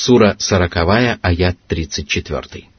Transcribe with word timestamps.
Сура 0.00 0.36
40, 0.38 1.18
аят 1.22 1.56
34. 1.68 2.76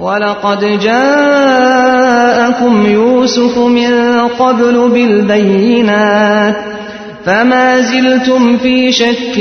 ولقد 0.00 0.80
جاءكم 0.80 2.86
يوسف 2.86 3.58
من 3.58 4.18
قبل 4.28 4.88
بالبينات 4.88 6.56
فما 7.24 7.80
زلتم 7.80 8.58
في 8.58 8.92
شك 8.92 9.38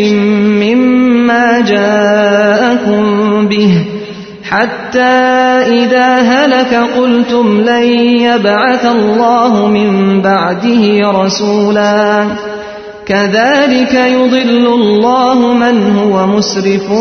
مما 0.63 1.61
جاءكم 1.61 3.03
به 3.47 3.85
حتى 4.43 5.15
إذا 5.79 6.15
هلك 6.15 6.73
قلتم 6.73 7.61
لن 7.61 7.83
يبعث 8.19 8.85
الله 8.85 9.67
من 9.67 10.21
بعده 10.21 11.11
رسولا 11.11 12.27
كذلك 13.09 13.93
يضل 13.93 14.65
الله 14.67 15.53
من 15.53 15.95
هو 15.97 16.27
مسرف 16.27 16.91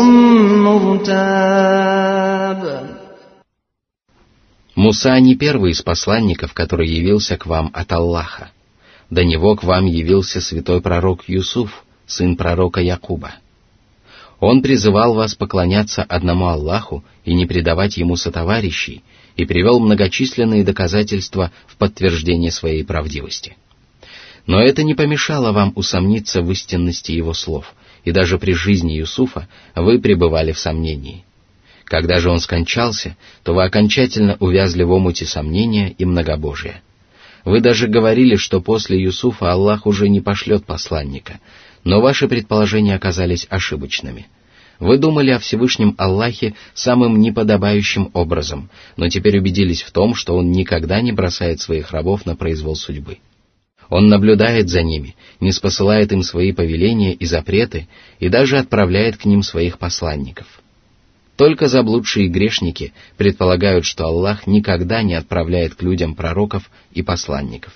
مرتاب 0.65 2.25
Муса 4.75 5.17
не 5.19 5.35
первый 5.35 5.71
из 5.71 5.81
посланников, 5.81 6.53
который 6.53 6.89
явился 6.89 7.37
к 7.37 7.45
вам 7.45 7.71
от 7.73 7.91
Аллаха. 7.93 8.51
До 9.09 9.23
него 9.23 9.55
к 9.55 9.63
вам 9.63 9.85
явился 9.85 10.41
святой 10.41 10.81
пророк 10.81 11.23
Юсуф, 11.27 11.85
сын 12.05 12.35
пророка 12.35 12.81
Якуба. 12.81 13.35
Он 14.39 14.61
призывал 14.61 15.13
вас 15.13 15.33
поклоняться 15.33 16.03
одному 16.03 16.47
Аллаху 16.47 17.05
и 17.23 17.33
не 17.33 17.45
предавать 17.45 17.95
ему 17.97 18.17
сотоварищей, 18.17 19.01
и 19.37 19.45
привел 19.45 19.79
многочисленные 19.79 20.63
доказательства 20.63 21.51
в 21.67 21.77
подтверждение 21.77 22.51
своей 22.51 22.83
правдивости. 22.83 23.55
Но 24.46 24.60
это 24.60 24.82
не 24.82 24.94
помешало 24.94 25.52
вам 25.52 25.72
усомниться 25.76 26.42
в 26.42 26.50
истинности 26.50 27.12
его 27.12 27.34
слов, 27.34 27.74
и 28.04 28.12
даже 28.12 28.38
при 28.38 28.52
жизни 28.52 28.92
Юсуфа 28.92 29.48
вы 29.74 29.98
пребывали 29.98 30.52
в 30.52 30.58
сомнении. 30.58 31.24
Когда 31.84 32.20
же 32.20 32.30
он 32.30 32.38
скончался, 32.38 33.16
то 33.42 33.52
вы 33.52 33.64
окончательно 33.64 34.36
увязли 34.38 34.84
в 34.84 34.92
омуте 34.92 35.26
сомнения 35.26 35.90
и 35.90 36.04
многобожия. 36.04 36.82
Вы 37.44 37.60
даже 37.60 37.88
говорили, 37.88 38.36
что 38.36 38.60
после 38.60 39.02
Юсуфа 39.02 39.50
Аллах 39.50 39.86
уже 39.86 40.08
не 40.08 40.20
пошлет 40.20 40.64
посланника, 40.64 41.40
но 41.84 42.00
ваши 42.00 42.28
предположения 42.28 42.94
оказались 42.94 43.46
ошибочными. 43.50 44.28
Вы 44.78 44.98
думали 44.98 45.30
о 45.30 45.38
Всевышнем 45.38 45.94
Аллахе 45.98 46.54
самым 46.74 47.18
неподобающим 47.18 48.10
образом, 48.14 48.70
но 48.96 49.08
теперь 49.08 49.38
убедились 49.38 49.82
в 49.82 49.90
том, 49.90 50.14
что 50.14 50.36
Он 50.36 50.50
никогда 50.52 51.00
не 51.00 51.12
бросает 51.12 51.60
своих 51.60 51.90
рабов 51.90 52.24
на 52.24 52.36
произвол 52.36 52.76
судьбы. 52.76 53.18
Он 53.90 54.06
наблюдает 54.06 54.68
за 54.68 54.82
ними, 54.82 55.16
не 55.40 55.50
спосылает 55.50 56.12
им 56.12 56.22
свои 56.22 56.52
повеления 56.52 57.12
и 57.12 57.26
запреты 57.26 57.88
и 58.20 58.28
даже 58.28 58.56
отправляет 58.56 59.16
к 59.16 59.24
ним 59.24 59.42
своих 59.42 59.78
посланников. 59.78 60.46
Только 61.36 61.66
заблудшие 61.66 62.28
грешники 62.28 62.92
предполагают, 63.16 63.84
что 63.84 64.06
Аллах 64.06 64.46
никогда 64.46 65.02
не 65.02 65.14
отправляет 65.14 65.74
к 65.74 65.82
людям 65.82 66.14
пророков 66.14 66.70
и 66.92 67.02
посланников. 67.02 67.72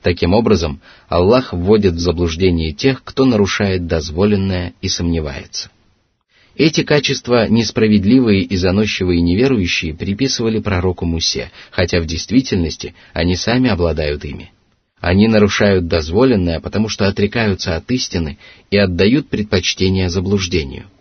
Таким 0.00 0.32
образом, 0.32 0.80
Аллах 1.08 1.52
вводит 1.52 1.94
в 1.94 2.00
заблуждение 2.00 2.72
тех, 2.72 3.04
кто 3.04 3.24
нарушает 3.24 3.86
дозволенное 3.86 4.72
и 4.80 4.88
сомневается. 4.88 5.70
Эти 6.56 6.82
качества 6.82 7.46
несправедливые 7.48 8.42
и 8.42 8.56
заносчивые 8.56 9.20
неверующие 9.20 9.94
приписывали 9.94 10.60
пророку 10.60 11.04
Мусе, 11.04 11.50
хотя 11.70 12.00
в 12.00 12.06
действительности 12.06 12.94
они 13.12 13.36
сами 13.36 13.68
обладают 13.68 14.24
ими. 14.24 14.50
Они 15.02 15.28
нарушают 15.28 15.86
дозволенное, 15.86 16.60
потому 16.60 16.88
что 16.88 17.06
отрекаются 17.06 17.76
от 17.76 17.90
истины 17.90 18.38
и 18.70 18.78
отдают 18.78 19.28
предпочтение 19.28 20.08
заблуждению– 20.08 20.86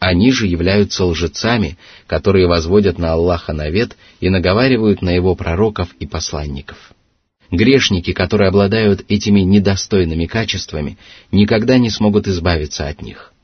они 0.00 0.32
же 0.32 0.46
являются 0.46 1.04
лжецами, 1.04 1.76
которые 2.06 2.46
возводят 2.46 2.98
на 2.98 3.12
Аллаха 3.12 3.52
навет 3.52 3.98
и 4.20 4.30
наговаривают 4.30 5.02
на 5.02 5.10
его 5.10 5.34
пророков 5.34 5.94
и 6.00 6.06
посланников. 6.06 6.78
Грешники, 7.50 8.14
которые 8.14 8.48
обладают 8.48 9.04
этими 9.08 9.40
недостойными 9.40 10.24
качествами, 10.24 10.96
никогда 11.30 11.76
не 11.76 11.90
смогут 11.90 12.28
избавиться 12.28 12.88
от 12.88 13.02
них. 13.02 13.34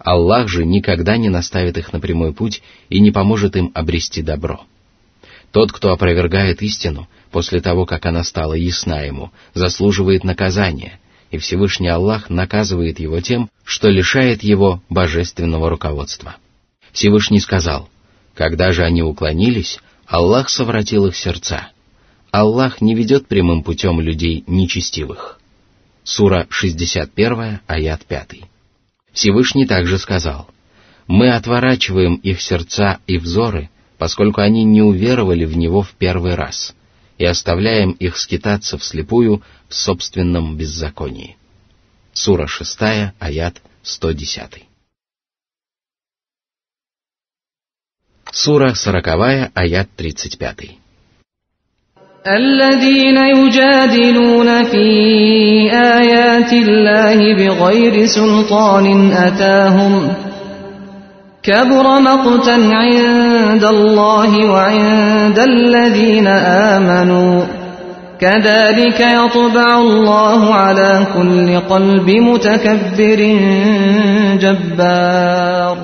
Аллах 0.00 0.48
же 0.48 0.64
никогда 0.64 1.16
не 1.16 1.28
наставит 1.28 1.78
их 1.78 1.92
на 1.92 2.00
прямой 2.00 2.32
путь 2.32 2.62
и 2.88 2.98
не 2.98 3.12
поможет 3.12 3.54
им 3.54 3.70
обрести 3.72 4.22
добро. 4.22 4.64
Тот, 5.52 5.70
кто 5.70 5.92
опровергает 5.92 6.62
истину, 6.62 7.08
после 7.30 7.60
того, 7.60 7.84
как 7.84 8.06
она 8.06 8.24
стала 8.24 8.54
ясна 8.54 9.02
ему, 9.02 9.30
заслуживает 9.52 10.24
наказания, 10.24 10.98
и 11.30 11.38
Всевышний 11.38 11.88
Аллах 11.88 12.30
наказывает 12.30 12.98
его 12.98 13.20
тем, 13.20 13.50
что 13.62 13.88
лишает 13.88 14.42
его 14.42 14.82
божественного 14.88 15.68
руководства. 15.68 16.36
Всевышний 16.92 17.40
сказал, 17.40 17.88
когда 18.34 18.72
же 18.72 18.82
они 18.82 19.02
уклонились, 19.02 19.78
Аллах 20.06 20.48
совратил 20.48 21.06
их 21.06 21.16
сердца. 21.16 21.68
Аллах 22.30 22.80
не 22.80 22.94
ведет 22.94 23.28
прямым 23.28 23.62
путем 23.62 24.00
людей 24.00 24.44
нечестивых. 24.46 25.38
Сура 26.02 26.46
61, 26.48 27.60
аят 27.66 28.06
5. 28.06 28.28
Всевышний 29.12 29.66
также 29.66 29.98
сказал, 29.98 30.48
«Мы 31.06 31.30
отворачиваем 31.30 32.14
их 32.16 32.40
сердца 32.40 32.98
и 33.06 33.18
взоры, 33.18 33.68
поскольку 34.01 34.41
они 34.41 34.63
не 34.63 34.81
уверовали 34.81 35.45
в 35.45 35.57
Него 35.57 35.81
в 35.81 35.91
первый 35.93 36.35
раз, 36.35 36.75
и 37.17 37.25
оставляем 37.25 37.91
их 37.91 38.17
скитаться 38.17 38.77
вслепую 38.77 39.41
в 39.67 39.73
собственном 39.73 40.55
беззаконии. 40.55 41.37
Сура 42.13 42.47
6, 42.47 42.79
аят 43.19 43.61
110. 43.83 44.65
Сура 48.31 48.73
40, 48.73 49.51
аят 49.55 49.89
35. 49.95 50.77
الذين 52.27 53.17
يجادلون 53.17 54.63
في 54.63 54.87
آيات 55.71 56.53
الله 56.53 57.33
بغير 57.33 58.05
سلطان 58.05 59.11
أتاهم 59.11 60.13
كبر 61.43 62.01
مقتا 62.01 62.57
عند 62.73 63.63
الله 63.63 64.45
وعند 64.45 65.39
الذين 65.39 66.27
آمنوا 66.73 67.45
كذلك 68.19 68.99
يطبع 68.99 69.79
الله 69.79 70.53
على 70.53 71.07
كل 71.15 71.59
قلب 71.59 72.09
متكبر 72.09 73.19
جبار 74.41 75.77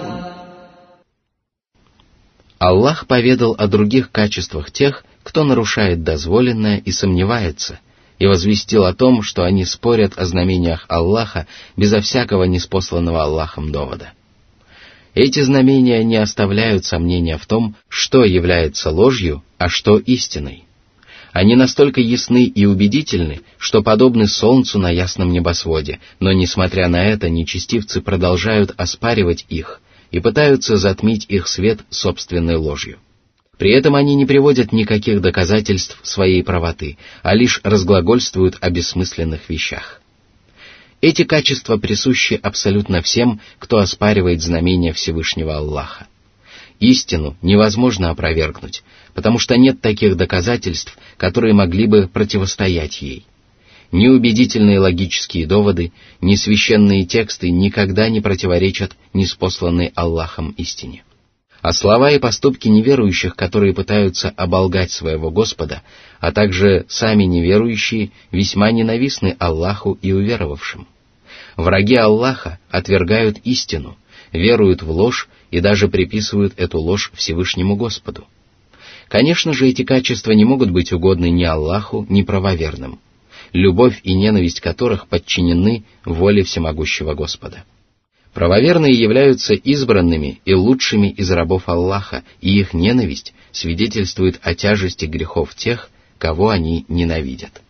Аллах 2.59 3.07
поведал 3.07 3.55
о 3.57 3.67
других 3.67 4.09
качествах 4.09 4.71
тех, 4.71 5.03
кто 5.23 5.43
нарушает 5.43 6.03
дозволенное 6.03 6.77
и 6.77 6.91
сомневается, 6.91 7.79
и 8.19 8.25
возвестил 8.25 8.85
о 8.85 8.93
том, 8.93 9.21
что 9.21 9.43
они 9.43 9.65
спорят 9.65 10.17
о 10.17 10.23
знамениях 10.25 10.85
Аллаха 10.87 11.45
безо 11.75 11.99
всякого 11.99 12.45
неспосланного 12.45 13.23
Аллахом 13.23 13.73
довода. 13.73 14.13
Эти 15.18 15.40
знамения 15.40 16.04
не 16.04 16.14
оставляют 16.14 16.84
сомнения 16.84 17.38
в 17.38 17.46
том, 17.46 17.74
что 17.88 18.24
является 18.24 18.90
ложью, 18.90 19.42
а 19.58 19.68
что 19.68 19.98
истиной. 19.98 20.62
Они 21.32 21.56
настолько 21.56 22.00
ясны 22.00 22.44
и 22.44 22.66
убедительны, 22.66 23.40
что 23.58 23.82
подобны 23.82 24.28
солнцу 24.28 24.78
на 24.78 24.90
ясном 24.90 25.32
небосводе, 25.32 25.98
но, 26.20 26.30
несмотря 26.30 26.86
на 26.86 27.04
это, 27.04 27.28
нечестивцы 27.28 28.00
продолжают 28.00 28.72
оспаривать 28.76 29.44
их 29.48 29.80
и 30.12 30.20
пытаются 30.20 30.76
затмить 30.76 31.26
их 31.28 31.48
свет 31.48 31.80
собственной 31.90 32.54
ложью. 32.54 32.98
При 33.58 33.72
этом 33.72 33.96
они 33.96 34.14
не 34.14 34.24
приводят 34.24 34.70
никаких 34.70 35.20
доказательств 35.20 35.98
своей 36.04 36.44
правоты, 36.44 36.96
а 37.24 37.34
лишь 37.34 37.60
разглагольствуют 37.64 38.58
о 38.60 38.70
бессмысленных 38.70 39.50
вещах. 39.50 40.00
Эти 41.00 41.22
качества 41.22 41.76
присущи 41.76 42.38
абсолютно 42.42 43.02
всем, 43.02 43.40
кто 43.58 43.78
оспаривает 43.78 44.42
знамения 44.42 44.92
Всевышнего 44.92 45.56
Аллаха. 45.56 46.08
Истину 46.80 47.36
невозможно 47.40 48.10
опровергнуть, 48.10 48.82
потому 49.14 49.38
что 49.38 49.56
нет 49.56 49.80
таких 49.80 50.16
доказательств, 50.16 50.96
которые 51.16 51.54
могли 51.54 51.86
бы 51.86 52.08
противостоять 52.08 53.00
ей. 53.00 53.26
Ни 53.92 54.08
убедительные 54.08 54.80
логические 54.80 55.46
доводы, 55.46 55.92
ни 56.20 56.34
священные 56.34 57.06
тексты 57.06 57.50
никогда 57.50 58.08
не 58.08 58.20
противоречат 58.20 58.96
неспосланной 59.14 59.92
Аллахом 59.94 60.50
истине. 60.58 61.04
А 61.60 61.72
слова 61.72 62.12
и 62.12 62.18
поступки 62.18 62.68
неверующих, 62.68 63.34
которые 63.34 63.74
пытаются 63.74 64.30
оболгать 64.36 64.92
своего 64.92 65.30
Господа, 65.30 65.82
а 66.20 66.30
также 66.30 66.86
сами 66.88 67.24
неверующие, 67.24 68.12
весьма 68.30 68.70
ненавистны 68.70 69.34
Аллаху 69.38 69.98
и 70.00 70.12
уверовавшим. 70.12 70.86
Враги 71.56 71.96
Аллаха 71.96 72.60
отвергают 72.70 73.38
истину, 73.38 73.96
веруют 74.32 74.82
в 74.82 74.90
ложь 74.90 75.28
и 75.50 75.58
даже 75.60 75.88
приписывают 75.88 76.54
эту 76.56 76.78
ложь 76.78 77.10
Всевышнему 77.14 77.74
Господу. 77.74 78.24
Конечно 79.08 79.52
же, 79.52 79.66
эти 79.66 79.82
качества 79.82 80.32
не 80.32 80.44
могут 80.44 80.70
быть 80.70 80.92
угодны 80.92 81.30
ни 81.30 81.42
Аллаху, 81.42 82.06
ни 82.08 82.22
правоверным, 82.22 83.00
любовь 83.52 84.00
и 84.04 84.14
ненависть 84.14 84.60
которых 84.60 85.08
подчинены 85.08 85.84
воле 86.04 86.44
всемогущего 86.44 87.14
Господа. 87.14 87.64
Правоверные 88.38 88.92
являются 88.92 89.54
избранными 89.54 90.40
и 90.44 90.54
лучшими 90.54 91.08
из 91.08 91.28
рабов 91.28 91.64
Аллаха, 91.66 92.22
и 92.40 92.56
их 92.60 92.72
ненависть 92.72 93.34
свидетельствует 93.50 94.38
о 94.44 94.54
тяжести 94.54 95.06
грехов 95.06 95.56
тех, 95.56 95.90
кого 96.18 96.50
они 96.50 96.84
ненавидят. 96.86 97.60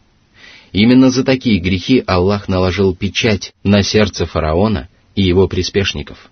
Именно 0.72 1.08
за 1.08 1.24
такие 1.24 1.58
грехи 1.58 2.04
Аллах 2.06 2.48
наложил 2.48 2.94
печать 2.94 3.54
на 3.64 3.82
сердце 3.82 4.26
фараона 4.26 4.90
и 5.14 5.22
его 5.22 5.48
приспешников. 5.48 6.30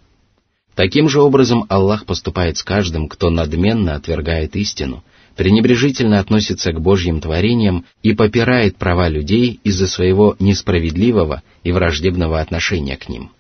Таким 0.75 1.09
же 1.09 1.23
образом 1.23 1.65
Аллах 1.71 2.05
поступает 2.05 2.59
с 2.59 2.63
каждым, 2.63 3.09
кто 3.09 3.31
надменно 3.31 3.95
отвергает 3.95 4.55
истину, 4.55 5.03
пренебрежительно 5.35 6.21
относится 6.21 6.73
к 6.73 6.81
Божьим 6.83 7.23
творениям 7.23 7.87
и 8.03 8.13
попирает 8.13 8.77
права 8.77 9.09
людей 9.09 9.61
из-за 9.65 9.87
своего 9.87 10.37
несправедливого 10.39 11.43
и 11.65 11.73
враждебного 11.73 12.39
отношения 12.39 12.99
к 12.99 13.09
ним. 13.09 13.31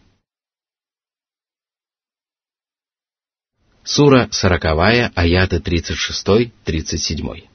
Сура 3.85 4.29
40, 4.31 5.11
аяты 5.15 5.57
36-37. 5.57 7.51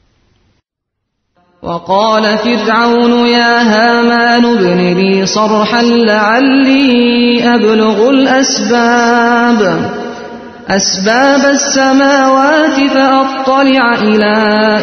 وقال 1.62 2.38
فرعون 2.38 3.26
يا 3.28 3.62
هامان 3.62 4.44
ابن 4.44 4.78
لي 4.94 5.26
صرحا 5.26 5.82
لعلي 5.82 7.54
أبلغ 7.54 8.10
الأسباب 8.10 9.90
أسباب 10.68 11.42
السماوات 11.50 12.90
فأطلع 12.90 13.94
إلى 13.94 14.34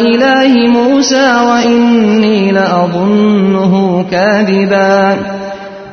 إله 0.01 0.67
موسى 0.67 1.35
وإني 1.35 2.51
لأظنه 2.51 4.03
كاذباً 4.11 5.43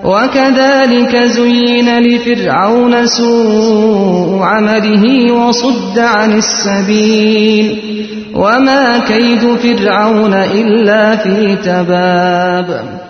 وكذلك 0.05 1.17
زين 1.17 1.99
لفرعون 1.99 3.07
سوء 3.07 4.39
عمله 4.43 5.33
وصد 5.33 5.99
عن 5.99 6.33
السبيل 6.33 7.67
وما 8.35 8.99
كيد 8.99 9.57
فرعون 9.57 10.35
إلا 10.35 11.17
في 11.17 11.57
تباب 11.57 13.01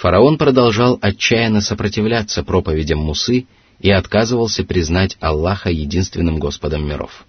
Фараон 0.00 0.38
продолжал 0.38 0.98
отчаянно 1.02 1.60
сопротивляться 1.60 2.42
проповедям 2.42 3.00
Мусы 3.00 3.46
и 3.80 3.90
отказывался 3.90 4.64
признать 4.64 5.18
Аллаха 5.20 5.68
единственным 5.70 6.38
Господом 6.38 6.88
миров. 6.88 7.26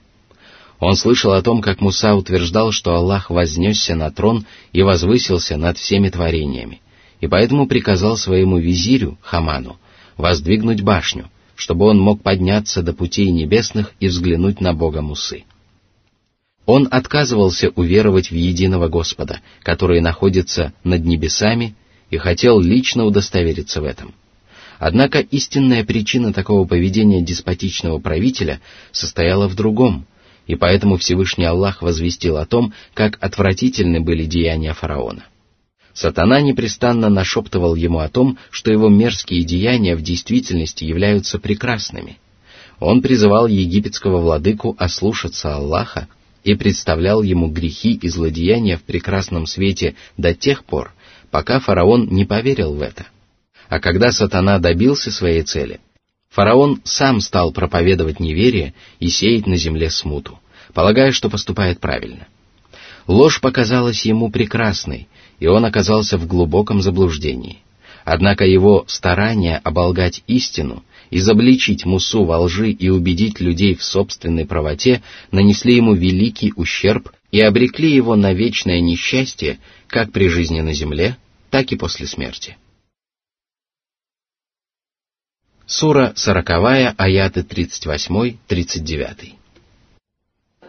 Он 0.79 0.95
слышал 0.95 1.33
о 1.33 1.41
том, 1.41 1.61
как 1.61 1.81
Муса 1.81 2.15
утверждал, 2.15 2.71
что 2.71 2.93
Аллах 2.93 3.29
вознесся 3.29 3.93
на 3.93 4.09
трон 4.09 4.45
и 4.71 4.83
возвысился 4.83 5.57
над 5.57 5.77
всеми 5.77 6.07
творениями, 6.07 6.81
и 7.26 7.28
поэтому 7.28 7.66
приказал 7.66 8.16
своему 8.16 8.58
визирю, 8.58 9.18
Хаману, 9.20 9.80
воздвигнуть 10.16 10.82
башню, 10.82 11.28
чтобы 11.56 11.86
он 11.86 11.98
мог 11.98 12.22
подняться 12.22 12.84
до 12.84 12.92
путей 12.92 13.32
небесных 13.32 13.94
и 13.98 14.06
взглянуть 14.06 14.60
на 14.60 14.72
Бога 14.74 15.02
Мусы. 15.02 15.42
Он 16.66 16.86
отказывался 16.88 17.70
уверовать 17.74 18.30
в 18.30 18.34
единого 18.34 18.86
Господа, 18.86 19.40
который 19.64 20.00
находится 20.00 20.72
над 20.84 21.04
небесами, 21.04 21.74
и 22.10 22.16
хотел 22.16 22.60
лично 22.60 23.04
удостовериться 23.04 23.80
в 23.80 23.84
этом. 23.84 24.14
Однако 24.78 25.18
истинная 25.18 25.82
причина 25.84 26.32
такого 26.32 26.64
поведения 26.64 27.22
деспотичного 27.22 27.98
правителя 27.98 28.60
состояла 28.92 29.48
в 29.48 29.56
другом, 29.56 30.06
и 30.46 30.54
поэтому 30.54 30.96
Всевышний 30.96 31.46
Аллах 31.46 31.82
возвестил 31.82 32.36
о 32.36 32.46
том, 32.46 32.72
как 32.94 33.18
отвратительны 33.20 34.00
были 34.00 34.26
деяния 34.26 34.74
фараона. 34.74 35.24
Сатана 35.96 36.42
непрестанно 36.42 37.08
нашептывал 37.08 37.74
ему 37.74 38.00
о 38.00 38.10
том, 38.10 38.36
что 38.50 38.70
его 38.70 38.90
мерзкие 38.90 39.44
деяния 39.44 39.96
в 39.96 40.02
действительности 40.02 40.84
являются 40.84 41.38
прекрасными. 41.38 42.18
Он 42.80 43.00
призывал 43.00 43.46
египетского 43.46 44.20
владыку 44.20 44.76
ослушаться 44.78 45.54
Аллаха 45.54 46.06
и 46.44 46.54
представлял 46.54 47.22
ему 47.22 47.48
грехи 47.48 47.94
и 47.94 48.08
злодеяния 48.10 48.76
в 48.76 48.82
прекрасном 48.82 49.46
свете 49.46 49.94
до 50.18 50.34
тех 50.34 50.66
пор, 50.66 50.92
пока 51.30 51.60
фараон 51.60 52.08
не 52.08 52.26
поверил 52.26 52.74
в 52.74 52.82
это. 52.82 53.06
А 53.70 53.80
когда 53.80 54.12
сатана 54.12 54.58
добился 54.58 55.10
своей 55.10 55.44
цели, 55.44 55.80
фараон 56.28 56.82
сам 56.84 57.22
стал 57.22 57.52
проповедовать 57.52 58.20
неверие 58.20 58.74
и 59.00 59.08
сеять 59.08 59.46
на 59.46 59.56
земле 59.56 59.88
смуту, 59.88 60.38
полагая, 60.74 61.12
что 61.12 61.30
поступает 61.30 61.80
правильно. 61.80 62.26
Ложь 63.06 63.40
показалась 63.40 64.04
ему 64.04 64.30
прекрасной, 64.30 65.08
и 65.40 65.46
он 65.46 65.64
оказался 65.64 66.18
в 66.18 66.26
глубоком 66.26 66.80
заблуждении. 66.80 67.58
Однако 68.04 68.44
его 68.44 68.84
старания 68.86 69.60
оболгать 69.64 70.22
истину, 70.26 70.84
изобличить 71.10 71.84
Мусу 71.84 72.24
во 72.24 72.38
лжи 72.38 72.70
и 72.70 72.88
убедить 72.88 73.40
людей 73.40 73.74
в 73.74 73.82
собственной 73.82 74.46
правоте 74.46 75.02
нанесли 75.32 75.74
ему 75.74 75.94
великий 75.94 76.52
ущерб 76.54 77.10
и 77.32 77.40
обрекли 77.40 77.92
его 77.92 78.14
на 78.16 78.32
вечное 78.32 78.80
несчастье 78.80 79.58
как 79.88 80.12
при 80.12 80.28
жизни 80.28 80.60
на 80.60 80.72
земле, 80.72 81.16
так 81.50 81.72
и 81.72 81.76
после 81.76 82.06
смерти. 82.06 82.56
Сура 85.66 86.12
40, 86.14 86.50
аяты 86.96 87.40
38-39. 87.40 89.32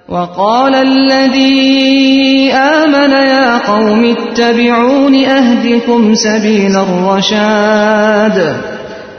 وقال 0.09 0.75
الذي 0.75 2.53
آمن 2.53 3.11
يا 3.11 3.59
قوم 3.59 4.05
اتبعون 4.05 5.15
أهدكم 5.25 6.15
سبيل 6.15 6.77
الرشاد 6.77 8.37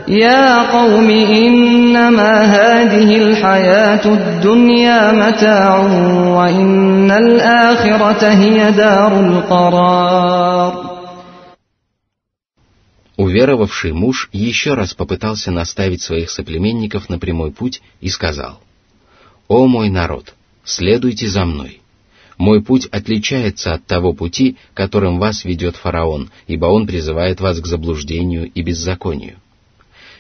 يا 0.07 0.71
قوم 0.71 1.09
إنما 1.09 2.33
هذه 2.41 3.17
الحياة 3.17 4.05
الدنيا 4.05 5.11
متاع 5.11 5.79
وإن 6.37 7.11
الآخرة 7.11 8.27
هي 8.29 8.71
دار 8.71 9.19
القرار 9.19 10.93
Уверовавший 13.15 13.93
муж 13.93 14.29
еще 14.33 14.73
раз 14.73 14.95
попытался 14.95 15.51
наставить 15.51 16.01
своих 16.01 16.31
соплеменников 16.31 17.09
на 17.09 17.19
прямой 17.19 17.51
путь 17.51 17.81
и 18.01 18.09
сказал, 18.09 18.59
«О 19.47 19.67
мой 19.67 19.89
народ! 19.89 20.33
Следуйте 20.68 21.28
за 21.28 21.44
мной. 21.44 21.80
Мой 22.36 22.62
путь 22.62 22.86
отличается 22.86 23.74
от 23.74 23.84
того 23.86 24.12
пути, 24.12 24.56
которым 24.74 25.18
вас 25.18 25.44
ведет 25.44 25.76
фараон, 25.76 26.30
ибо 26.46 26.66
он 26.66 26.86
призывает 26.86 27.40
вас 27.40 27.60
к 27.60 27.66
заблуждению 27.66 28.50
и 28.50 28.62
беззаконию. 28.62 29.38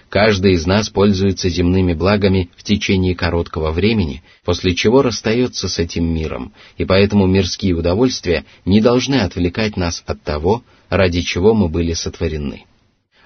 Каждый 0.08 0.54
из 0.54 0.66
нас 0.66 0.88
пользуется 0.88 1.50
земными 1.50 1.92
благами 1.92 2.50
в 2.56 2.64
течение 2.64 3.14
короткого 3.14 3.72
времени, 3.72 4.22
после 4.44 4.74
чего 4.74 5.02
расстается 5.02 5.68
с 5.68 5.78
этим 5.78 6.12
миром, 6.12 6.52
и 6.78 6.84
поэтому 6.86 7.26
мирские 7.26 7.74
удовольствия 7.74 8.44
не 8.64 8.80
должны 8.80 9.16
отвлекать 9.16 9.76
нас 9.76 10.02
от 10.06 10.22
того, 10.22 10.62
ради 10.88 11.20
чего 11.20 11.52
мы 11.54 11.68
были 11.68 11.92
сотворены. 11.92 12.64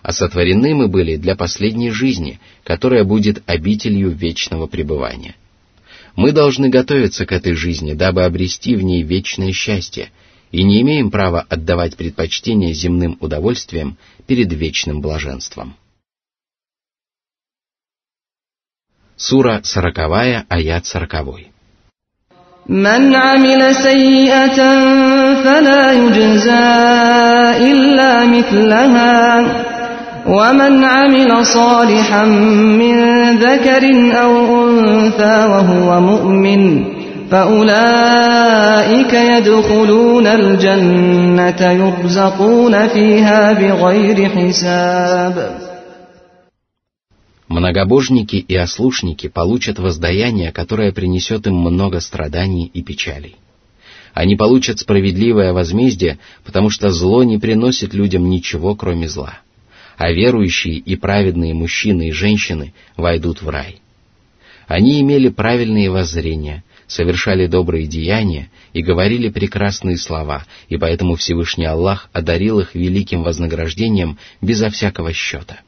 А 0.03 0.13
сотворены 0.13 0.75
мы 0.75 0.89
были 0.89 1.17
для 1.17 1.37
последней 1.37 1.93
жизни, 1.93 2.41
которая 2.65 3.05
будет 3.05 3.43
обителью 3.47 4.11
вечного 4.11 4.67
пребывания. 4.67 5.37
Мы 6.16 6.32
должны 6.32 6.70
готовиться 6.70 7.26
к 7.26 7.32
этой 7.32 7.54
жизни, 7.54 7.94
дабы 7.94 8.24
обрести 8.24 8.76
в 8.76 8.84
ней 8.84 9.04
вечное 9.04 9.52
счастье, 9.52 10.12
и 10.52 10.64
не 10.64 10.82
имеем 10.82 11.12
права 11.12 11.46
отдавать 11.50 11.98
предпочтение 11.98 12.74
земным 12.74 13.18
удовольствиям 13.20 13.98
перед 14.26 14.52
вечным 14.54 15.02
блаженством. 15.02 15.76
Сура 19.16 19.62
сороковая, 19.64 20.46
аят 20.50 20.86
сороковой. 20.86 21.52
من 22.70 23.16
عمل 23.16 23.76
سيئة 23.76 24.58
فلا 25.44 25.94
يجزى 25.94 26.68
إلا 27.72 28.26
مثلها 28.26 29.46
ومن 30.28 30.84
عمل 30.84 31.46
صالحا 31.46 32.26
من 32.26 33.00
ذكر 33.42 33.84
أو 34.24 34.34
أنثى 34.70 35.38
وهو 35.46 36.02
مؤمن 36.02 36.84
فأولئك 37.32 39.14
يدخلون 39.14 40.28
الجنة 40.28 41.62
يرزقون 41.62 42.88
فيها 42.88 43.54
بغير 43.54 44.30
حساب 44.30 45.68
Многобожники 47.50 48.36
и 48.36 48.56
ослушники 48.56 49.30
получат 49.30 49.80
воздаяние, 49.80 50.52
которое 50.52 50.92
принесет 50.92 51.48
им 51.48 51.56
много 51.56 52.02
страданий 52.02 52.70
и 52.74 52.84
печалей. 52.84 53.38
Они 54.14 54.36
получат 54.36 54.80
справедливое 54.80 55.54
возмездие, 55.54 56.20
потому 56.46 56.70
что 56.70 56.90
зло 56.92 57.24
не 57.24 57.38
приносит 57.38 57.94
людям 57.94 58.30
ничего, 58.30 58.76
кроме 58.76 59.08
зла 59.08 59.40
а 59.97 60.13
верующие 60.13 60.75
и 60.75 60.97
праведные 60.97 61.55
мужчины 61.55 62.09
и 62.09 62.13
женщины 62.13 62.75
войдут 62.97 63.43
в 63.43 63.49
рай. 63.49 63.81
Они 64.67 65.01
имели 65.01 65.29
правильные 65.29 65.91
воззрения, 65.91 66.65
совершали 66.87 67.47
добрые 67.47 67.87
деяния 67.87 68.51
и 68.73 68.83
говорили 68.83 69.29
прекрасные 69.29 69.97
слова, 69.97 70.45
и 70.69 70.77
поэтому 70.77 71.17
Всевышний 71.17 71.67
Аллах 71.67 72.09
одарил 72.13 72.61
их 72.61 72.75
великим 72.75 73.23
вознаграждением 73.23 74.19
безо 74.41 74.71
всякого 74.71 75.13
счета. 75.13 75.61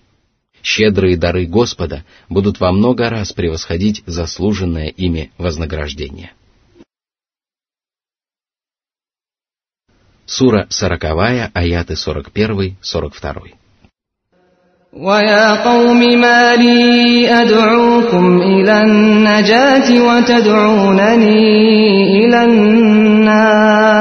щедрые 0.63 1.19
дары 1.19 1.47
Господа 1.47 2.05
будут 2.31 2.59
во 2.59 2.73
много 2.73 3.11
раз 3.11 3.33
превосходить 3.33 4.03
заслуженное 4.07 4.89
ими 4.89 5.31
вознаграждение. 5.37 6.33
Сура 10.25 10.67
сороковая, 10.71 11.51
аяты 11.53 11.97
сорок 11.97 12.33
первый, 12.33 12.79
сорок 12.81 13.15
второй. 13.15 13.55
ويا 14.94 15.64
قوم 15.64 16.00
ما 16.00 16.56
لي 16.56 17.30
أدعوكم 17.42 18.42
إلى 18.42 18.82
النجاة 18.82 20.02
وتدعونني 20.02 21.46
إلى 22.26 22.44
النار 22.44 24.00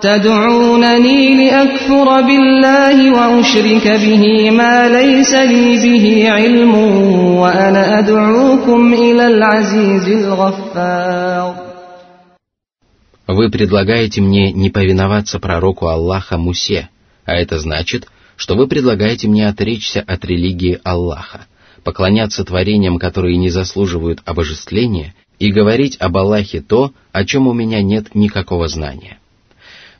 تدعونني 0.00 1.34
لأكفر 1.36 2.20
بالله 2.20 2.96
وأشرك 3.10 3.88
به 3.88 4.50
ما 4.50 4.88
ليس 4.88 5.34
لي 5.34 5.76
به 5.84 6.30
علم 6.30 6.74
وأنا 7.38 7.98
أدعوكم 7.98 8.94
إلى 8.94 9.26
العزيز 9.26 10.08
الغفار 10.08 11.54
Вы 13.28 13.50
предлагаете 13.50 14.20
мне 14.20 14.52
не 14.52 14.68
повиноваться 14.68 15.38
пророку 15.40 15.86
Аллаха 15.86 16.36
Мусе, 16.36 16.88
а 17.24 17.32
это 17.34 17.58
значит, 17.58 18.06
что 18.37 18.55
вы 18.55 18.67
предлагаете 18.67 19.27
мне 19.27 19.49
отречься 19.49 20.01
от 20.01 20.23
религии 20.23 20.79
Аллаха, 20.83 21.47
поклоняться 21.83 22.45
творениям, 22.45 22.99
которые 22.99 23.35
не 23.35 23.49
заслуживают 23.49 24.21
обожествления, 24.25 25.13
и 25.39 25.51
говорить 25.51 25.97
об 25.99 26.17
Аллахе 26.17 26.61
то, 26.61 26.93
о 27.11 27.25
чем 27.25 27.47
у 27.47 27.53
меня 27.53 27.81
нет 27.81 28.15
никакого 28.15 28.67
знания. 28.67 29.19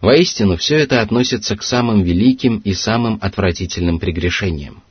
Воистину, 0.02 0.56
все 0.56 0.78
это 0.78 1.02
относится 1.02 1.58
к 1.58 1.64
самым 1.64 2.04
великим 2.04 2.60
и 2.60 2.74
самым 2.74 3.18
отвратительным 3.22 4.00
прегрешениям. 4.00 4.84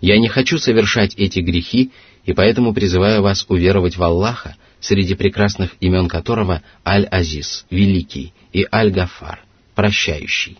Я 0.00 0.18
не 0.18 0.28
хочу 0.28 0.58
совершать 0.58 1.14
эти 1.14 1.38
грехи, 1.40 1.92
и 2.24 2.32
поэтому 2.32 2.74
призываю 2.74 3.22
вас 3.22 3.46
уверовать 3.48 3.96
в 3.96 4.02
Аллаха, 4.02 4.56
среди 4.80 5.14
прекрасных 5.14 5.76
имен 5.80 6.08
которого 6.08 6.62
Аль-Азиз, 6.84 7.66
Великий, 7.70 8.32
и 8.52 8.66
Аль-Гафар, 8.72 9.40
Прощающий. 9.74 10.58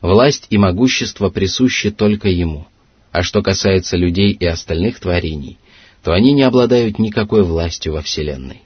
Власть 0.00 0.46
и 0.50 0.58
могущество 0.58 1.30
присущи 1.30 1.90
только 1.90 2.28
Ему, 2.28 2.66
а 3.12 3.22
что 3.22 3.42
касается 3.42 3.96
людей 3.96 4.32
и 4.32 4.44
остальных 4.44 5.00
творений, 5.00 5.58
то 6.02 6.12
они 6.12 6.32
не 6.32 6.42
обладают 6.42 6.98
никакой 6.98 7.42
властью 7.42 7.94
во 7.94 8.02
Вселенной. 8.02 8.62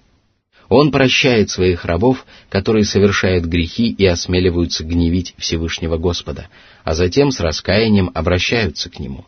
Он 0.69 0.93
прощает 0.93 1.51
своих 1.51 1.85
рабов, 1.85 2.25
которые 2.49 2.85
совершают 2.85 3.45
грехи 3.45 3.91
и 3.91 4.07
осмеливаются 4.07 4.85
гневить 4.85 5.35
Всевышнего 5.37 5.99
Господа, 5.99 6.49
а 6.85 6.95
затем 6.95 7.33
с 7.33 7.41
раскаянием 7.41 8.11
обращаются 8.15 8.89
к 8.89 9.01
Нему. 9.01 9.25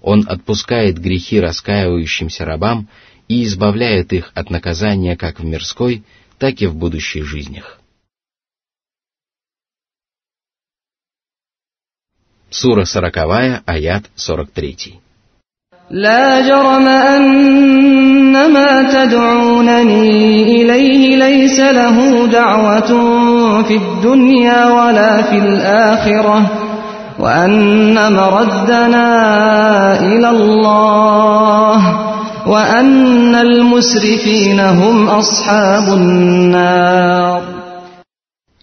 Он 0.00 0.24
отпускает 0.28 0.98
грехи 0.98 1.40
раскаивающимся 1.40 2.44
рабам 2.44 2.88
и 3.26 3.42
избавляет 3.42 4.12
их 4.12 4.30
от 4.34 4.50
наказания 4.50 5.16
как 5.16 5.40
в 5.40 5.44
мирской, 5.44 6.04
так 6.38 6.62
и 6.62 6.66
в 6.66 6.76
будущих 6.76 7.24
жизнях. 7.24 7.77
Сура 12.49 12.85
сороковая, 12.85 13.63
аят 13.65 14.03
сорок 14.15 14.49
третий. 14.51 14.99
لا 15.89 16.41
جرم 16.41 16.87
أن 16.87 18.53
ما 18.53 18.81
تدعونني 18.93 20.43
إليه 20.61 21.17
ليس 21.17 21.59
له 21.59 22.27
دعوة 22.27 22.91
في 23.63 23.75
الدنيا 23.75 24.65
ولا 24.65 25.21
في 25.21 25.37
الآخرة 25.37 26.51
وأن 27.19 28.13
مردنا 28.13 29.07
إلى 29.99 30.29
الله 30.29 31.79
وأن 32.47 33.35
المسرفين 33.35 34.59
هم 34.59 35.09
أصحاب 35.09 35.93
النار 35.93 37.56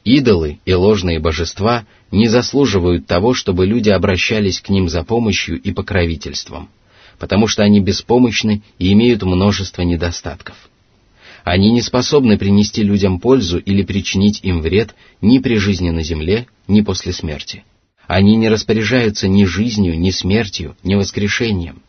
Идолы 0.06 0.60
и 0.64 0.74
ложные 0.74 1.20
божества 1.20 1.86
не 2.12 2.30
заслуживают 2.30 3.06
того, 3.06 3.34
чтобы 3.34 3.66
люди 3.66 3.90
обращались 3.90 4.62
к 4.62 4.70
ним 4.70 4.88
за 4.88 5.04
помощью 5.04 5.62
и 5.62 5.74
покровительством– 5.74 6.70
потому 7.20 7.48
что 7.48 7.64
они 7.64 7.80
беспомощны 7.80 8.62
и 8.80 8.92
имеют 8.94 9.24
множество 9.24 9.82
недостатков. 9.82 10.56
Они 11.44 11.72
не 11.72 11.82
способны 11.82 12.38
принести 12.38 12.82
людям 12.82 13.20
пользу 13.20 13.60
или 13.60 13.84
причинить 13.84 14.40
им 14.42 14.62
вред 14.62 14.96
ни 15.22 15.40
при 15.40 15.58
жизни 15.58 15.92
на 15.92 16.02
земле, 16.02 16.48
ни 16.68 16.82
после 16.82 17.14
смерти. 17.14 17.64
Они 18.08 18.36
не 18.36 18.50
распоряжаются 18.50 19.28
ни 19.28 19.46
жизнью, 19.46 20.00
ни 20.00 20.10
смертью, 20.10 20.76
ни 20.84 20.96
воскрешением. 20.96 21.82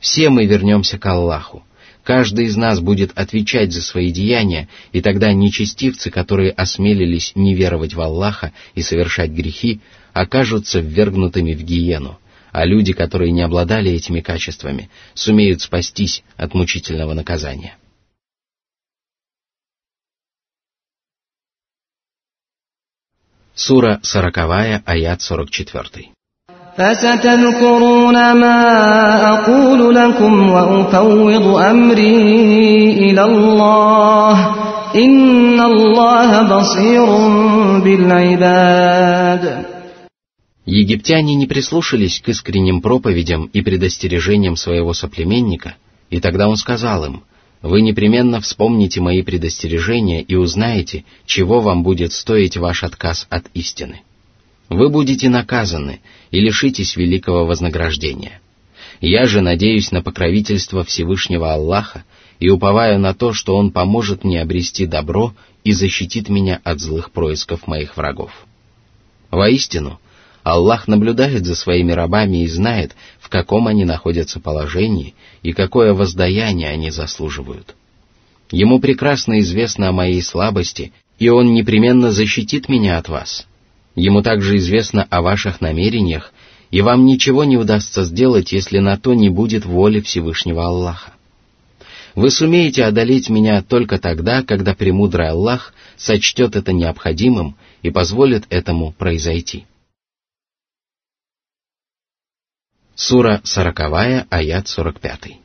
Все 0.00 0.28
мы 0.28 0.44
вернемся 0.44 0.98
к 0.98 1.06
Аллаху. 1.06 1.62
Каждый 2.04 2.44
из 2.44 2.56
нас 2.56 2.80
будет 2.80 3.12
отвечать 3.16 3.72
за 3.72 3.80
свои 3.80 4.12
деяния, 4.12 4.68
и 4.92 5.00
тогда 5.00 5.32
нечестивцы, 5.32 6.10
которые 6.10 6.52
осмелились 6.52 7.32
не 7.34 7.54
веровать 7.54 7.94
в 7.94 8.00
Аллаха 8.00 8.52
и 8.74 8.82
совершать 8.82 9.30
грехи, 9.30 9.80
окажутся 10.12 10.80
ввергнутыми 10.80 11.54
в 11.54 11.62
гиену, 11.62 12.18
а 12.52 12.66
люди, 12.66 12.92
которые 12.92 13.32
не 13.32 13.40
обладали 13.40 13.90
этими 13.90 14.20
качествами, 14.20 14.90
сумеют 15.14 15.62
спастись 15.62 16.22
от 16.36 16.52
мучительного 16.52 17.14
наказания. 17.14 17.78
Сура 23.54 24.00
сороковая, 24.02 24.82
аят 24.84 25.22
сорок 25.22 25.50
четвертый. 25.50 26.10
فستذكرون 26.79 28.13
ما 28.13 28.61
أقول 29.33 29.95
لكم 29.95 30.49
وأفوض 30.49 31.45
أمري 31.57 32.17
إلى 33.05 33.23
الله 33.23 34.35
إن 34.95 35.59
الله 35.59 36.29
بصير 36.57 37.05
بالعباد 37.83 39.65
Египтяне 40.65 41.33
не 41.33 41.47
прислушались 41.47 42.21
к 42.21 42.29
искренним 42.29 42.81
проповедям 42.81 43.49
и 43.51 43.61
предостережениям 43.61 44.55
своего 44.55 44.93
соплеменника, 44.93 45.75
и 46.11 46.19
тогда 46.19 46.47
он 46.47 46.57
сказал 46.57 47.05
им, 47.05 47.23
«Вы 47.63 47.81
непременно 47.81 48.39
вспомните 48.39 49.01
мои 49.01 49.23
предостережения 49.23 50.21
и 50.21 50.35
узнаете, 50.35 51.05
чего 51.25 51.59
вам 51.59 51.81
будет 51.81 52.13
стоить 52.13 52.55
ваш 52.55 52.83
отказ 52.83 53.25
от 53.31 53.47
истины. 53.55 54.01
Вы 54.68 54.88
будете 54.88 55.28
наказаны 55.28 56.00
и 56.30 56.40
лишитесь 56.40 56.96
великого 56.96 57.46
вознаграждения. 57.46 58.40
Я 59.00 59.26
же 59.26 59.40
надеюсь 59.40 59.92
на 59.92 60.02
покровительство 60.02 60.84
Всевышнего 60.84 61.52
Аллаха 61.52 62.04
и 62.40 62.48
уповаю 62.48 62.98
на 62.98 63.14
то, 63.14 63.32
что 63.32 63.56
Он 63.56 63.70
поможет 63.70 64.24
мне 64.24 64.40
обрести 64.40 64.86
добро 64.86 65.34
и 65.64 65.72
защитит 65.72 66.28
меня 66.28 66.60
от 66.64 66.80
злых 66.80 67.10
происков 67.10 67.66
моих 67.66 67.96
врагов. 67.96 68.46
Воистину, 69.30 70.00
Аллах 70.42 70.88
наблюдает 70.88 71.46
за 71.46 71.54
своими 71.54 71.92
рабами 71.92 72.44
и 72.44 72.48
знает, 72.48 72.94
в 73.18 73.28
каком 73.30 73.66
они 73.66 73.84
находятся 73.84 74.40
положении 74.40 75.14
и 75.42 75.52
какое 75.52 75.94
воздаяние 75.94 76.68
они 76.68 76.90
заслуживают. 76.90 77.74
Ему 78.50 78.78
прекрасно 78.78 79.40
известно 79.40 79.88
о 79.88 79.92
моей 79.92 80.20
слабости, 80.22 80.92
и 81.18 81.30
он 81.30 81.54
непременно 81.54 82.12
защитит 82.12 82.68
меня 82.68 82.98
от 82.98 83.08
вас. 83.08 83.46
Ему 83.95 84.21
также 84.21 84.57
известно 84.57 85.07
о 85.09 85.21
ваших 85.21 85.61
намерениях, 85.61 86.33
и 86.71 86.81
вам 86.81 87.05
ничего 87.05 87.43
не 87.43 87.57
удастся 87.57 88.03
сделать, 88.03 88.51
если 88.51 88.79
на 88.79 88.97
то 88.97 89.13
не 89.13 89.29
будет 89.29 89.65
воли 89.65 89.99
Всевышнего 89.99 90.65
Аллаха. 90.65 91.13
Вы 92.15 92.31
сумеете 92.31 92.85
одолеть 92.85 93.29
меня 93.29 93.61
только 93.61 93.97
тогда, 93.97 94.43
когда 94.43 94.73
премудрый 94.73 95.29
Аллах 95.29 95.73
сочтет 95.97 96.55
это 96.55 96.73
необходимым 96.73 97.55
и 97.81 97.89
позволит 97.91 98.45
этому 98.49 98.91
произойти. 98.91 99.65
Сура 102.95 103.41
сороковая, 103.43 104.27
аят 104.29 104.67
сорок 104.67 104.99
пятый. 104.99 105.39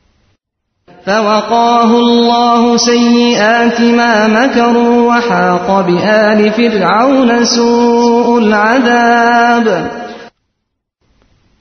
فوقاه 1.05 1.91
الله 1.99 2.77
سيئات 2.77 3.81
ما 3.81 4.27
مكروا 4.27 5.07
وحاق 5.09 5.81
بآل 5.87 6.51
فرعون 6.51 7.45
سوء 7.45 8.05
العذاب 8.05 8.08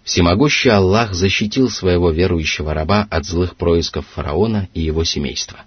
Всемогущий 0.03 0.69
Аллах 0.69 1.13
защитил 1.13 1.69
своего 1.69 2.09
верующего 2.09 2.73
раба 2.73 3.07
от 3.11 3.25
злых 3.25 3.55
происков 3.55 4.07
фараона 4.07 4.67
и 4.73 4.81
его 4.81 5.03
семейства. 5.03 5.59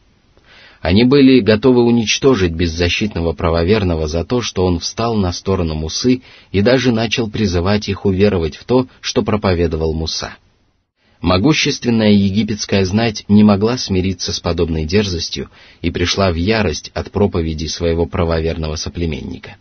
Они 0.81 1.05
были 1.05 1.39
готовы 1.39 1.85
уничтожить 1.85 2.53
беззащитного 2.53 3.35
правоверного 3.35 4.09
за 4.09 4.25
то, 4.25 4.43
что 4.43 4.67
он 4.67 4.81
встал 4.81 5.15
на 5.15 5.33
сторону 5.33 5.75
Мусы 5.75 6.23
и 6.51 6.61
даже 6.61 6.91
начал 6.91 7.31
призывать 7.31 7.89
их 7.89 8.05
уверовать 8.05 8.57
в 8.57 8.65
то, 8.65 8.89
что 9.01 9.23
проповедовал 9.23 9.95
Муса. 9.95 10.35
Могущественная 11.21 12.11
египетская 12.11 12.85
знать 12.85 13.25
не 13.29 13.45
могла 13.45 13.79
смириться 13.79 14.33
с 14.33 14.41
подобной 14.41 14.85
дерзостью 14.85 15.51
и 15.81 15.93
пришла 15.93 16.33
в 16.33 16.35
ярость 16.35 16.91
от 16.95 17.13
проповеди 17.13 17.67
своего 17.67 18.07
правоверного 18.07 18.75
соплеменника. 18.75 19.55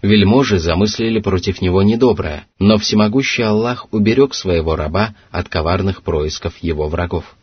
Вельможи 0.00 0.58
замыслили 0.58 1.18
против 1.20 1.60
него 1.60 1.82
недоброе, 1.82 2.46
но 2.58 2.78
всемогущий 2.78 3.42
Аллах 3.42 3.88
уберег 3.92 4.32
своего 4.34 4.76
раба 4.76 5.14
от 5.30 5.48
коварных 5.48 6.02
происков 6.02 6.56
его 6.58 6.88
врагов. 6.88 7.36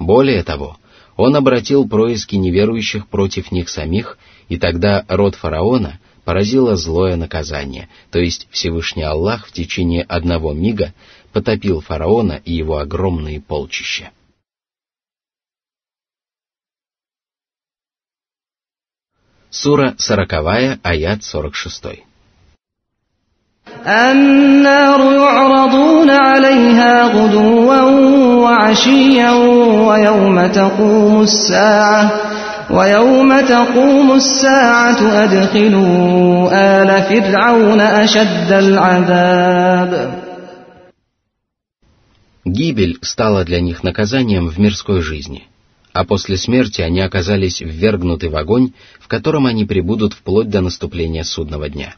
Более 0.00 0.42
того, 0.42 0.78
он 1.16 1.36
обратил 1.36 1.88
происки 1.88 2.34
неверующих 2.34 3.06
против 3.06 3.52
них 3.52 3.68
самих, 3.68 4.18
и 4.48 4.58
тогда 4.58 5.04
род 5.08 5.36
фараона 5.36 6.00
поразило 6.24 6.74
злое 6.74 7.14
наказание, 7.14 7.88
то 8.10 8.18
есть 8.18 8.48
Всевышний 8.50 9.04
Аллах 9.04 9.46
в 9.46 9.52
течение 9.52 10.02
одного 10.02 10.52
мига 10.52 10.94
потопил 11.32 11.80
фараона 11.80 12.40
и 12.44 12.52
его 12.52 12.78
огромные 12.78 13.40
полчища. 13.40 14.10
Сура 19.51 19.95
сороковая, 19.97 20.79
аят 20.83 21.23
сорок 21.23 21.55
шестой. 21.55 22.03
النار 23.85 24.99
يعرضون 25.13 26.09
عليها 26.09 27.03
غدوا 27.03 27.81
وعشيا 28.43 29.31
ويوم 29.87 30.47
تقوم 30.47 31.21
الساعة 31.21 32.11
ويوم 32.71 33.41
تقوم 33.41 34.11
الساعة 34.11 35.23
أدخلوا 35.23 36.49
آل 36.53 37.03
فرعون 37.03 37.81
أشد 37.81 38.51
العذاب 38.51 40.23
Гибель 42.45 42.97
стала 43.01 43.43
для 43.43 43.59
них 43.59 43.83
наказанием 43.83 44.47
в 44.47 44.57
мирской 44.57 45.01
жизни, 45.01 45.47
а 45.92 46.04
после 46.04 46.36
смерти 46.36 46.80
они 46.80 47.00
оказались 47.00 47.60
ввергнуты 47.60 48.30
в 48.30 48.36
огонь, 48.36 48.72
в 48.98 49.08
котором 49.08 49.46
они 49.46 49.64
пребудут 49.64 50.14
вплоть 50.14 50.48
до 50.48 50.60
наступления 50.60 51.22
судного 51.22 51.68
дня. 51.68 51.96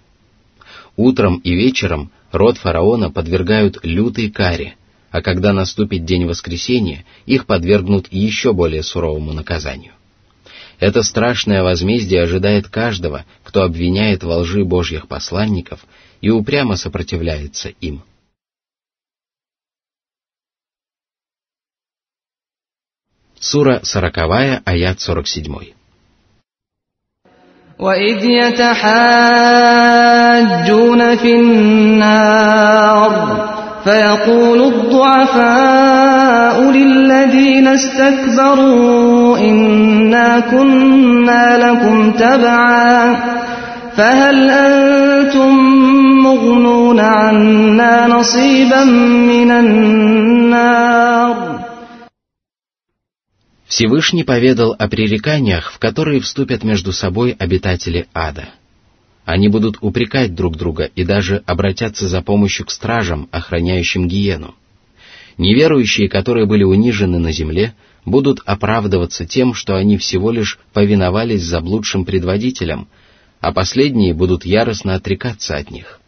Утром 0.97 1.39
и 1.39 1.55
вечером 1.55 2.11
род 2.33 2.59
фараона 2.59 3.11
подвергают 3.11 3.79
лютой 3.83 4.31
каре, 4.31 4.77
а 5.11 5.23
когда 5.23 5.53
наступит 5.53 6.05
день 6.05 6.27
воскресения, 6.27 7.05
их 7.27 7.47
подвергнут 7.47 8.09
еще 8.11 8.53
более 8.53 8.83
суровому 8.83 9.33
наказанию. 9.33 9.93
Это 10.81 11.03
страшное 11.03 11.63
возмездие 11.63 12.23
ожидает 12.23 12.69
каждого, 12.69 13.25
кто 13.45 13.63
обвиняет 13.63 14.25
во 14.25 14.39
лжи 14.39 14.65
божьих 14.65 15.07
посланников 15.07 15.85
и 16.21 16.31
упрямо 16.31 16.77
сопротивляется 16.77 17.69
им. 17.81 18.03
Сура 23.44 23.80
сороковая, 23.84 24.62
аят 24.66 25.00
сорок 25.00 25.28
седьмой. 25.28 25.74
وإذ 27.80 28.26
يتحاجون 28.26 29.02
في 31.16 31.36
النار 31.36 33.12
فيقول 33.84 34.62
الضعفاء 34.74 36.62
للذين 36.72 37.68
استكبروا 37.68 39.38
إنا 39.38 40.40
كنا 40.40 41.58
لكم 41.58 42.12
تبعا 42.12 43.16
فهل 43.98 44.50
أنتم 44.50 45.56
مغنون 46.24 47.00
عنا 47.00 48.08
نصيبا 48.08 48.84
من 49.32 49.52
النار 49.52 51.00
Всевышний 53.67 54.25
поведал 54.25 54.77
о 54.79 54.89
пререканиях, 54.89 55.73
в 55.73 55.79
которые 55.79 56.21
вступят 56.21 56.65
между 56.65 56.93
собой 56.93 57.33
обитатели 57.33 58.07
ада. 58.13 58.51
Они 59.25 59.49
будут 59.49 59.79
упрекать 59.81 60.35
друг 60.35 60.57
друга 60.57 60.91
и 60.95 61.03
даже 61.03 61.43
обратятся 61.47 62.09
за 62.09 62.21
помощью 62.21 62.67
к 62.67 62.71
стражам, 62.71 63.29
охраняющим 63.31 64.07
гиену. 64.07 64.55
Неверующие, 65.39 66.09
которые 66.09 66.47
были 66.47 66.63
унижены 66.63 67.19
на 67.19 67.33
земле, 67.33 67.75
будут 68.05 68.41
оправдываться 68.45 69.25
тем, 69.25 69.55
что 69.55 69.77
они 69.77 69.97
всего 69.97 70.31
лишь 70.31 70.59
повиновались 70.75 71.43
заблудшим 71.43 72.05
предводителям, 72.05 72.87
а 73.41 73.53
последние 73.53 74.13
будут 74.13 74.45
яростно 74.45 74.95
отрекаться 74.95 75.57
от 75.57 75.71
них. 75.71 76.01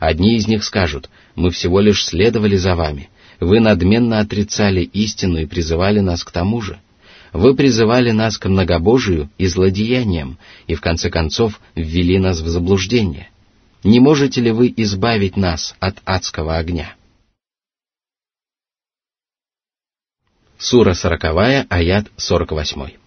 Одни 0.00 0.36
из 0.36 0.48
них 0.48 0.64
скажут, 0.64 1.08
мы 1.36 1.50
всего 1.50 1.80
лишь 1.80 2.04
следовали 2.04 2.56
за 2.56 2.74
вами, 2.74 3.08
вы 3.40 3.60
надменно 3.60 4.18
отрицали 4.18 4.80
истину 4.80 5.38
и 5.38 5.46
призывали 5.46 6.00
нас 6.00 6.24
к 6.24 6.32
тому 6.32 6.60
же. 6.60 6.78
Вы 7.33 7.55
призывали 7.55 8.11
нас 8.11 8.37
к 8.37 8.47
многобожию 8.47 9.29
и 9.37 9.47
злодеяниям, 9.47 10.37
и 10.67 10.75
в 10.75 10.81
конце 10.81 11.09
концов 11.09 11.59
ввели 11.75 12.19
нас 12.19 12.39
в 12.41 12.47
заблуждение. 12.47 13.29
Не 13.83 13.99
можете 13.99 14.39
ли 14.41 14.51
вы 14.51 14.73
избавить 14.77 15.35
нас 15.35 15.75
от 15.79 15.97
адского 16.05 16.57
огня? 16.57 16.95
Сура 20.57 20.93
сороковая, 20.93 21.65
аят 21.69 22.07
сорок 22.17 22.51
восьмой. 22.51 22.97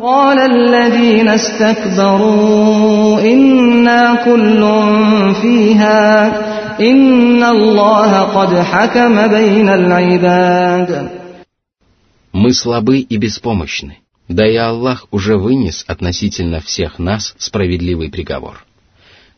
قال 0.00 0.38
الذين 0.38 1.28
استكبروا 1.28 3.20
إنا 3.20 4.24
كل 4.24 4.60
فيها 5.42 6.26
إن 6.80 7.42
الله 7.44 8.20
قد 8.20 8.58
حكم 8.58 9.26
بين 9.26 9.68
العباد 9.68 11.10
мы 12.31 12.53
слабы 12.53 12.99
и 12.99 13.17
беспомощны, 13.17 13.99
да 14.27 14.47
и 14.47 14.55
Аллах 14.55 15.07
уже 15.11 15.37
вынес 15.37 15.83
относительно 15.87 16.61
всех 16.61 16.99
нас 16.99 17.35
справедливый 17.39 18.09
приговор. 18.09 18.65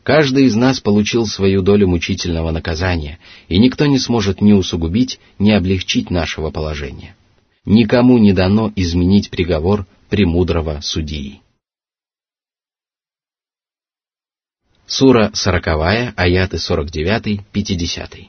Каждый 0.02 0.44
из 0.44 0.56
нас 0.56 0.80
получил 0.80 1.26
свою 1.26 1.62
долю 1.62 1.88
мучительного 1.88 2.50
наказания, 2.50 3.18
и 3.48 3.58
никто 3.58 3.86
не 3.86 3.98
сможет 3.98 4.40
ни 4.40 4.52
усугубить, 4.52 5.20
ни 5.38 5.50
облегчить 5.52 6.10
нашего 6.10 6.50
положения. 6.50 7.16
Никому 7.64 8.18
не 8.18 8.32
дано 8.32 8.72
изменить 8.74 9.30
приговор 9.30 9.86
премудрого 10.10 10.80
судьи. 10.82 11.40
Сура 14.86 15.30
40, 15.32 16.14
аяты 16.16 16.56
49-50. 16.56 18.28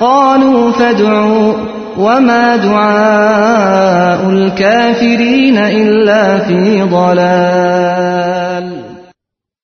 قالوا 0.00 0.72
فادعوا 0.72 1.54
وما 1.98 2.56
دعاء 2.56 4.30
الكافرين 4.30 5.58
إلا 5.58 6.38
في 6.48 6.82
ضلال 6.82 8.24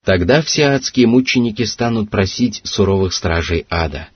Тогда 0.02 0.42
все 0.42 0.64
адские 0.64 1.06
мученики 1.06 1.62
станут 1.62 2.10
просить 2.10 2.62
суровых 2.64 3.12
стражей 3.12 3.66
ада. 3.70 4.08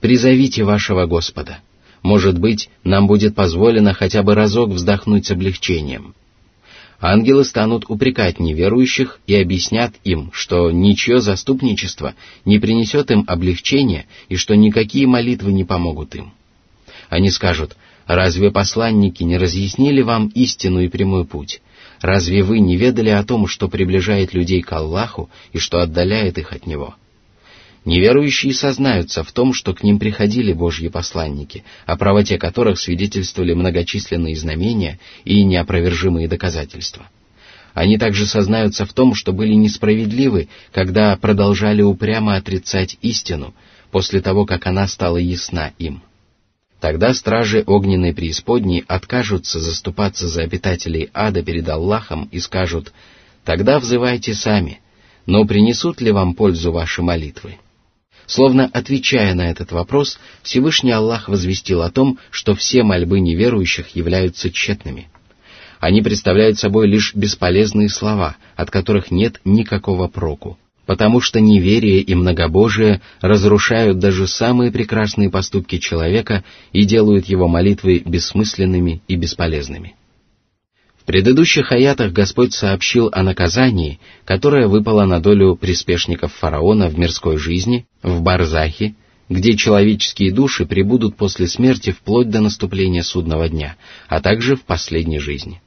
«Призовите 0.00 0.64
вашего 0.64 1.06
Господа. 1.06 1.58
Может 2.02 2.38
быть, 2.38 2.70
нам 2.82 3.06
будет 3.06 3.34
позволено 3.34 3.92
хотя 3.94 4.22
бы 4.22 4.34
разок 4.34 4.70
вздохнуть 4.70 5.26
с 5.26 5.30
облегчением». 5.30 6.14
Ангелы 7.01 7.45
станут 7.45 7.85
упрекать 7.87 8.39
неверующих 8.39 9.21
и 9.25 9.35
объяснят 9.35 9.93
им, 10.03 10.31
что 10.33 10.69
ничье 10.69 11.21
заступничество 11.21 12.13
не 12.43 12.59
принесет 12.59 13.09
им 13.09 13.23
облегчения 13.25 14.05
и 14.27 14.35
что 14.35 14.55
никакие 14.55 15.07
молитвы 15.07 15.53
не 15.53 15.63
помогут 15.63 16.15
им. 16.15 16.33
Они 17.07 17.29
скажут, 17.29 17.77
разве 18.05 18.51
посланники 18.51 19.23
не 19.23 19.37
разъяснили 19.37 20.01
вам 20.01 20.27
истину 20.27 20.81
и 20.81 20.89
прямой 20.89 21.25
путь? 21.25 21.61
Разве 22.01 22.43
вы 22.43 22.59
не 22.59 22.75
ведали 22.75 23.09
о 23.09 23.23
том, 23.23 23.47
что 23.47 23.69
приближает 23.69 24.33
людей 24.33 24.61
к 24.61 24.71
Аллаху 24.73 25.29
и 25.53 25.57
что 25.57 25.79
отдаляет 25.79 26.37
их 26.37 26.51
от 26.51 26.67
Него? 26.67 26.95
Неверующие 27.85 28.53
сознаются 28.53 29.23
в 29.23 29.31
том, 29.31 29.53
что 29.53 29.73
к 29.73 29.83
ним 29.83 29.99
приходили 29.99 30.51
Божьи 30.51 30.89
посланники, 30.89 31.63
о 31.85 31.95
правоте 31.95 32.37
которых 32.37 32.79
свидетельствовали 32.79 33.53
многочисленные 33.53 34.35
знамения 34.35 34.99
и 35.23 35.43
неопровержимые 35.43 36.27
доказательства. 36.27 37.09
Они 37.73 37.97
также 37.97 38.25
сознаются 38.25 38.85
в 38.85 38.93
том, 38.93 39.13
что 39.13 39.31
были 39.31 39.53
несправедливы, 39.53 40.49
когда 40.73 41.15
продолжали 41.15 41.81
упрямо 41.81 42.35
отрицать 42.35 42.97
истину, 43.01 43.53
после 43.91 44.21
того, 44.21 44.45
как 44.45 44.67
она 44.67 44.87
стала 44.87 45.17
ясна 45.17 45.71
им. 45.77 46.03
Тогда 46.81 47.13
стражи 47.13 47.63
огненной 47.65 48.13
преисподней 48.13 48.83
откажутся 48.87 49.59
заступаться 49.59 50.27
за 50.27 50.43
обитателей 50.43 51.09
ада 51.13 51.43
перед 51.43 51.67
Аллахом 51.69 52.27
и 52.31 52.39
скажут 52.39 52.93
«Тогда 53.45 53.79
взывайте 53.79 54.33
сами, 54.33 54.79
но 55.25 55.45
принесут 55.45 56.01
ли 56.01 56.11
вам 56.11 56.35
пользу 56.35 56.71
ваши 56.71 57.01
молитвы?» 57.01 57.57
Словно 58.29 58.69
отвечая 58.71 59.33
на 59.33 59.49
этот 59.49 59.71
вопрос, 59.71 60.19
Всевышний 60.43 60.91
Аллах 60.91 61.29
возвестил 61.29 61.81
о 61.81 61.89
том, 61.89 62.19
что 62.29 62.53
все 62.53 62.83
мольбы 62.83 63.19
неверующих 63.19 63.95
являются 63.95 64.51
тщетными. 64.51 65.09
Они 65.79 66.03
представляют 66.03 66.59
собой 66.59 66.87
лишь 66.87 67.15
бесполезные 67.15 67.89
слова, 67.89 68.37
от 68.55 68.69
которых 68.69 69.09
нет 69.09 69.41
никакого 69.45 70.07
проку, 70.07 70.59
потому 70.85 71.21
что 71.21 71.39
неверие 71.39 72.01
и 72.01 72.13
многобожие 72.13 73.01
разрушают 73.19 73.97
даже 73.97 74.27
самые 74.27 74.71
прекрасные 74.71 75.31
поступки 75.31 75.79
человека 75.79 76.43
и 76.71 76.85
делают 76.85 77.25
его 77.25 77.47
молитвы 77.47 78.03
бессмысленными 78.05 79.01
и 79.07 79.15
бесполезными 79.15 79.95
предыдущих 81.09 81.71
аятах 81.71 82.11
Господь 82.11 82.53
сообщил 82.53 83.09
о 83.11 83.23
наказании, 83.23 83.99
которое 84.25 84.67
выпало 84.67 85.05
на 85.05 85.19
долю 85.19 85.55
приспешников 85.55 86.31
фараона 86.35 86.87
в 86.87 86.99
мирской 86.99 87.37
жизни, 87.37 87.87
в 88.03 88.21
Барзахе, 88.21 88.93
где 89.27 89.57
человеческие 89.57 90.31
души 90.31 90.67
прибудут 90.67 91.15
после 91.15 91.47
смерти 91.47 91.89
вплоть 91.89 92.29
до 92.29 92.41
наступления 92.41 93.01
судного 93.01 93.49
дня, 93.49 93.75
а 94.07 94.21
также 94.21 94.55
в 94.55 94.61
последней 94.65 95.17
жизни. 95.17 95.63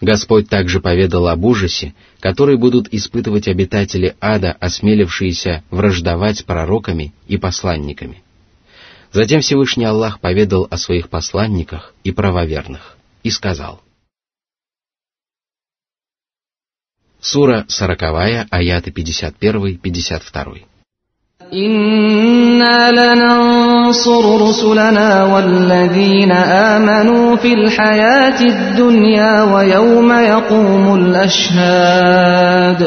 Господь 0.00 0.48
также 0.48 0.80
поведал 0.80 1.28
об 1.28 1.44
ужасе, 1.44 1.94
который 2.18 2.56
будут 2.56 2.92
испытывать 2.92 3.46
обитатели 3.46 4.16
ада, 4.20 4.50
осмелившиеся 4.50 5.62
враждовать 5.70 6.44
пророками 6.44 7.14
и 7.28 7.36
посланниками. 7.36 8.24
Затем 9.12 9.42
Всевышний 9.42 9.84
Аллах 9.84 10.18
поведал 10.18 10.66
о 10.68 10.76
своих 10.76 11.08
посланниках 11.08 11.94
и 12.02 12.10
правоверных 12.10 12.96
и 13.22 13.30
сказал, 13.30 13.80
Сура 17.25 17.65
40, 17.69 18.47
аяты 18.49 18.91
51-52. 18.91 20.65
إنا 21.53 22.91
لننصر 22.91 24.49
رسلنا 24.49 25.23
والذين 25.23 26.31
آمنوا 26.31 27.35
في 27.35 27.53
الحياة 27.53 28.41
الدنيا 28.41 29.43
ويوم 29.43 30.11
يقوم 30.11 30.95
الأشهاد 30.95 32.81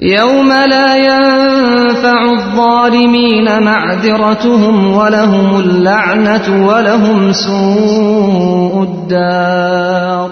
يوم 0.00 0.48
لا 0.48 0.96
ينفع 0.96 2.22
الظالمين 2.32 3.62
معذرتهم 3.62 4.96
ولهم 4.96 5.60
اللعنة 5.60 6.66
ولهم 6.66 7.32
سوء 7.32 8.82
الدار 8.82 10.30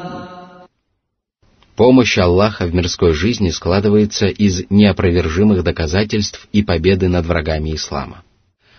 Помощь 1.77 2.17
Аллаха 2.17 2.65
в 2.65 2.73
мирской 2.73 3.13
жизни 3.13 3.51
складывается 3.51 4.25
из 4.25 4.63
неопровержимых 4.71 5.63
доказательств 5.63 6.47
и 6.51 6.63
победы 6.63 7.07
над 7.07 7.27
врагами 7.27 7.75
ислама. 7.75 8.23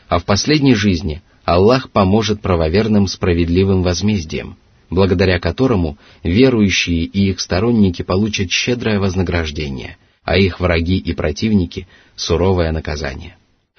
А 0.08 0.18
в 0.18 0.24
последней 0.24 0.74
жизни 0.74 1.22
Аллах 1.44 1.92
поможет 1.92 2.40
правоверным 2.40 3.06
справедливым 3.06 3.82
возмездием, 3.84 4.56
благодаря 4.90 5.38
которому 5.38 5.96
верующие 6.24 7.04
и 7.04 7.30
их 7.30 7.38
сторонники 7.38 8.02
получат 8.02 8.50
щедрое 8.50 8.98
вознаграждение, 8.98 9.96
а 10.24 10.36
их 10.36 10.58
враги 10.58 10.98
и 10.98 11.12
противники– 11.12 11.86
суровое 12.16 12.72
наказание. 12.72 13.36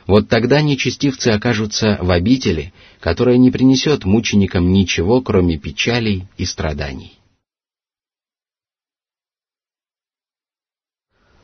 Вот 0.08 0.29
тогда 0.29 0.62
нечестивцы 0.62 1.27
окажутся 1.27 1.99
в 2.01 2.10
обители, 2.10 2.71
которая 3.01 3.36
не 3.36 3.51
принесет 3.51 4.05
мученикам 4.05 4.71
ничего, 4.71 5.19
кроме 5.21 5.58
печалей 5.58 6.23
и 6.38 6.45
страданий. 6.45 7.18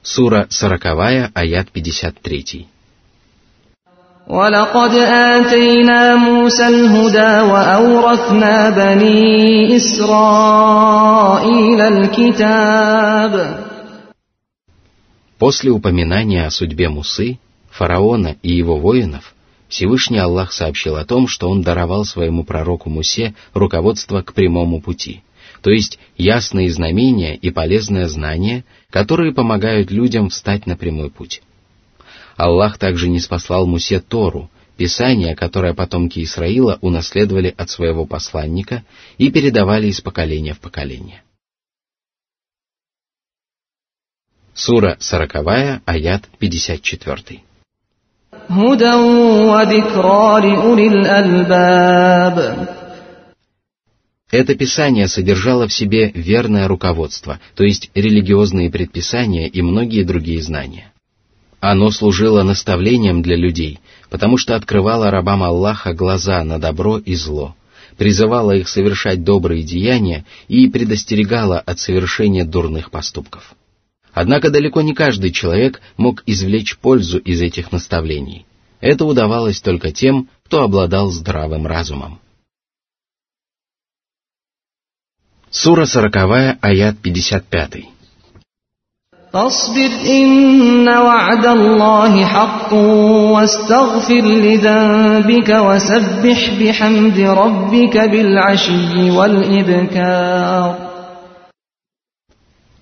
Сура 0.05 0.47
40, 0.51 1.31
аят 1.35 1.69
53. 1.75 2.67
ولقد 4.31 4.95
آتينا 4.95 6.17
موسى 6.17 6.69
الهدى 6.69 7.41
وأورثنا 7.53 8.71
بني 8.71 9.77
إسرائيل 9.77 11.81
الكتاب 11.81 13.61
После 15.39 15.71
упоминания 15.71 16.47
о 16.47 16.51
судьбе 16.51 16.89
Мусы, 16.91 17.39
фараона 17.71 18.37
и 18.43 18.53
его 18.53 18.77
воинов, 18.77 19.35
Всевышний 19.69 20.19
Аллах 20.19 20.53
сообщил 20.53 20.97
о 20.97 21.05
том, 21.05 21.29
что 21.29 21.49
он 21.49 21.63
даровал 21.63 22.05
своему 22.05 22.45
пророку 22.45 22.91
Мусе 22.91 23.35
руководство 23.55 24.23
к 24.23 24.35
прямому 24.35 24.81
пути – 24.81 25.31
то 25.65 25.71
есть 25.71 25.99
ясные 26.17 26.71
знамения 26.71 27.37
и 27.37 27.51
полезное 27.51 28.07
знание, 28.09 28.65
которые 28.91 29.33
помогают 29.33 29.91
людям 29.91 30.29
встать 30.29 30.67
на 30.67 30.77
прямой 30.77 31.11
путь. 31.11 31.43
Аллах 32.37 32.79
также 32.79 33.09
не 33.09 33.21
спаслал 33.21 33.67
Мусе 33.67 34.01
Тору, 34.01 34.51
Писание, 34.77 35.37
которое 35.37 35.75
потомки 35.75 36.25
Исраила 36.25 36.79
унаследовали 36.81 37.55
от 37.55 37.69
своего 37.69 38.07
посланника 38.07 38.83
и 39.19 39.31
передавали 39.31 39.89
из 39.89 40.01
поколения 40.01 40.55
в 40.55 40.61
поколение. 40.61 41.23
Сура 44.55 44.97
40, 44.99 45.83
аят 45.85 46.29
54. 46.39 47.43
هدى 48.51 48.95
وذكرى 49.51 50.41
لأولي 50.41 50.87
الألباب 50.87 52.69
это 54.32 54.56
писание 54.56 55.08
содержало 55.08 55.68
в 55.68 55.74
себе 55.74 56.12
верное 56.14 56.68
руководство, 56.68 57.40
то 57.56 57.64
есть 57.64 57.92
религиозные 57.94 58.72
предписания 58.72 59.48
и 59.48 59.62
многие 59.62 60.04
другие 60.04 60.42
знания. 60.42 60.92
Оно 61.60 61.92
служило 61.92 62.44
наставлением 62.44 63.22
для 63.22 63.36
людей, 63.36 63.80
потому 64.10 64.38
что 64.38 64.56
открывало 64.56 65.10
рабам 65.10 65.44
Аллаха 65.44 65.94
глаза 65.94 66.44
на 66.44 66.60
добро 66.60 66.98
и 66.98 67.16
зло, 67.16 67.56
призывало 67.98 68.52
их 68.52 68.68
совершать 68.68 69.24
добрые 69.24 69.64
деяния 69.64 70.26
и 70.48 70.68
предостерегало 70.68 71.60
от 71.60 71.80
совершения 71.80 72.46
дурных 72.46 72.92
поступков. 72.92 73.56
Однако 74.14 74.50
далеко 74.50 74.82
не 74.82 74.94
каждый 74.94 75.32
человек 75.32 75.82
мог 75.98 76.24
извлечь 76.26 76.78
пользу 76.78 77.20
из 77.20 77.42
этих 77.42 77.72
наставлений. 77.72 78.46
Это 78.80 79.06
удавалось 79.06 79.62
только 79.62 79.92
тем, 79.92 80.30
кто 80.46 80.64
обладал 80.64 81.12
здравым 81.12 81.68
разумом. 81.68 82.20
Сура 85.55 85.85
сороковая, 85.85 86.59
аят 86.63 86.97
55. 87.03 87.91
فاصبر 89.33 89.91
إن 90.07 90.89
وعد 90.89 91.47
الله 91.47 92.27
حق 92.27 92.73
واستغفر 93.35 94.25
لذنبك 94.27 95.49
وسبح 95.49 96.51
بحمد 96.61 97.19
ربك 97.21 97.97
بالعشي 97.97 99.11
والإبكار 99.11 100.91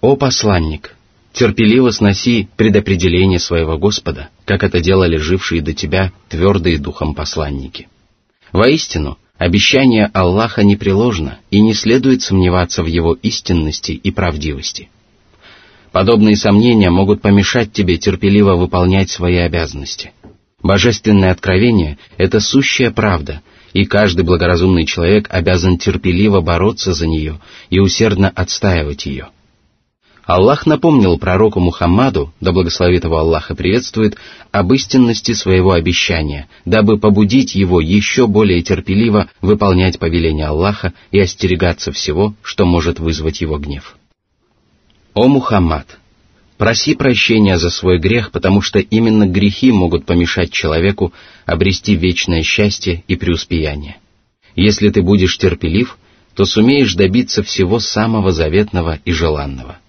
О 0.00 0.14
посланник, 0.16 0.94
терпеливо 1.32 1.90
сноси 1.90 2.48
предопределение 2.56 3.40
своего 3.40 3.76
Господа, 3.76 4.28
как 4.44 4.62
это 4.62 4.80
делали 4.80 5.16
жившие 5.16 5.60
до 5.60 5.74
тебя 5.74 6.12
твердые 6.28 6.78
духом 6.78 7.14
посланники. 7.14 7.88
Воистину, 8.52 9.18
Обещание 9.37 10.09
Аллаха 10.13 10.63
непреложно, 10.63 11.39
и 11.49 11.59
не 11.59 11.73
следует 11.73 12.21
сомневаться 12.21 12.83
в 12.83 12.85
его 12.85 13.13
истинности 13.13 13.91
и 13.91 14.11
правдивости. 14.11 14.89
Подобные 15.91 16.35
сомнения 16.35 16.89
могут 16.89 17.21
помешать 17.21 17.71
тебе 17.71 17.97
терпеливо 17.97 18.55
выполнять 18.55 19.09
свои 19.09 19.37
обязанности. 19.37 20.11
Божественное 20.61 21.31
откровение— 21.31 21.97
это 22.17 22.39
сущая 22.39 22.89
правда, 22.89 23.41
и 23.73 23.85
каждый 23.85 24.23
благоразумный 24.23 24.85
человек 24.85 25.27
обязан 25.29 25.77
терпеливо 25.77 26.41
бороться 26.41 26.93
за 26.93 27.07
нее 27.07 27.39
и 27.69 27.79
усердно 27.79 28.29
отстаивать 28.29 29.05
ее— 29.05 29.27
Аллах 30.25 30.65
напомнил 30.65 31.17
пророку 31.17 31.59
Мухаммаду, 31.59 32.33
да 32.39 32.53
благословит 32.53 33.03
его 33.03 33.17
Аллах 33.17 33.51
и 33.51 33.55
приветствует, 33.55 34.15
об 34.51 34.71
истинности 34.73 35.33
своего 35.33 35.73
обещания, 35.73 36.47
дабы 36.63 36.97
побудить 36.97 37.55
его 37.55 37.81
еще 37.81 38.27
более 38.27 38.61
терпеливо 38.61 39.29
выполнять 39.41 39.99
повеление 39.99 40.47
Аллаха 40.47 40.93
и 41.11 41.19
остерегаться 41.19 41.91
всего, 41.91 42.35
что 42.41 42.65
может 42.65 42.99
вызвать 42.99 43.41
его 43.41 43.57
гнев. 43.57 43.97
О 45.13 45.27
Мухаммад! 45.27 45.99
Проси 46.57 46.95
прощения 46.95 47.57
за 47.57 47.69
свой 47.69 47.99
грех, 47.99 48.31
потому 48.31 48.61
что 48.61 48.79
именно 48.79 49.27
грехи 49.27 49.73
могут 49.73 50.05
помешать 50.05 50.51
человеку 50.51 51.11
обрести 51.45 51.95
вечное 51.95 52.43
счастье 52.43 53.03
и 53.09 53.17
преуспеяние. 53.17 53.97
Если 54.55 54.89
ты 54.89 55.01
будешь 55.01 55.37
терпелив, 55.37 55.97
то 56.33 56.45
сумеешь 56.45 56.93
добиться 56.93 57.43
всего 57.43 57.79
самого 57.79 58.31
заветного 58.31 58.99
и 59.03 59.11
желанного. 59.11 59.79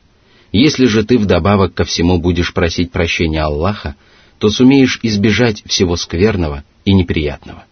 Если 0.54 0.86
же 0.86 1.02
ты 1.02 1.18
вдобавок 1.18 1.74
ко 1.74 1.82
всему 1.82 2.20
будешь 2.20 2.54
просить 2.54 2.92
прощения 2.92 3.42
Аллаха, 3.42 3.96
то 4.38 4.50
сумеешь 4.50 5.00
избежать 5.02 5.64
всего 5.66 5.96
скверного 5.96 6.62
и 6.84 6.92
неприятного. 6.92 7.64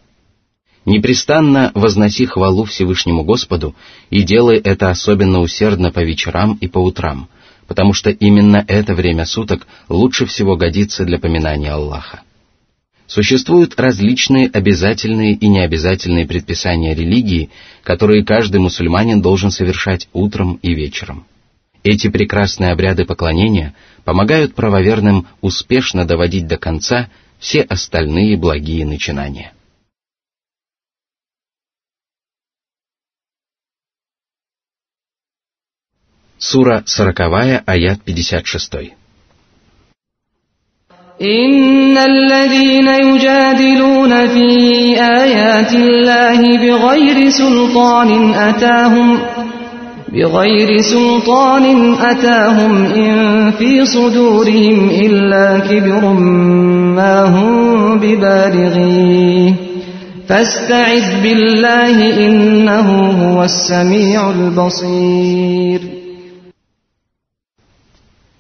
Непрестанно 0.85 1.71
возноси 1.77 2.27
хвалу 2.27 2.65
Всевышнему 2.65 3.23
Господу 3.23 3.77
и 4.11 4.25
делай 4.25 4.59
это 4.59 4.91
особенно 4.91 5.39
усердно 5.39 5.93
по 5.93 6.01
вечерам 6.01 6.59
и 6.61 6.67
по 6.67 6.79
утрам, 6.79 7.29
потому 7.69 7.93
что 7.93 8.11
именно 8.11 8.65
это 8.67 8.97
время 8.97 9.27
суток 9.27 9.69
лучше 9.89 10.27
всего 10.27 10.57
годится 10.57 11.05
для 11.05 11.21
поминания 11.21 11.71
Аллаха. 11.71 12.23
Существуют 13.07 13.79
различные 13.79 14.49
обязательные 14.49 15.35
и 15.35 15.47
необязательные 15.47 16.27
предписания 16.27 16.97
религии, 16.97 17.51
которые 17.85 18.25
каждый 18.25 18.59
мусульманин 18.61 19.23
должен 19.23 19.53
совершать 19.53 20.09
утром 20.13 20.59
и 20.63 20.75
вечером. 20.75 21.27
Эти 21.84 22.10
прекрасные 22.10 22.72
обряды 22.72 23.06
поклонения 23.06 23.74
помогают 24.04 24.56
правоверным 24.56 25.28
успешно 25.42 26.06
доводить 26.06 26.48
до 26.48 26.58
конца 26.58 27.10
все 27.40 27.62
остальные 27.62 28.38
благие 28.38 28.86
начинания. 28.86 29.54
Сура 36.38 36.84
40, 36.86 37.64
аят 37.66 38.00
56. 38.06 38.98
إن 41.22 41.98
الذين 41.98 42.88
يجادلون 42.88 44.28
في 44.28 44.50
آيات 45.02 45.74
الله 45.74 46.58
بغير 46.58 47.30
سلطان 47.30 48.34
أتاهم 48.34 49.20
بغير 50.14 50.82
سلطان 50.82 51.94
أتاهم 51.94 52.86
إن 52.86 53.52
في 53.52 53.86
صدورهم 53.86 54.90
إلا 54.90 55.60
كبر 55.60 56.14
ما 56.98 57.24
هم 57.24 58.00
ببالغيه 58.00 59.54
فاستعذ 60.28 61.22
بالله 61.24 61.98
إنه 62.28 62.90
هو 63.12 63.44
السميع 63.44 64.30
البصير 64.30 65.82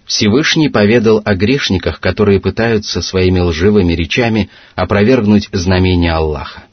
Всевышний 0.08 0.69
поведал 0.69 1.21
о 1.25 1.36
грешниках, 1.36 1.99
которые 1.99 2.39
пытаются 2.39 3.01
своими 3.01 3.39
лживыми 3.41 3.93
речами 3.93 4.49
опровергнуть 4.73 5.49
знамения 5.51 6.13
Аллаха. 6.13 6.63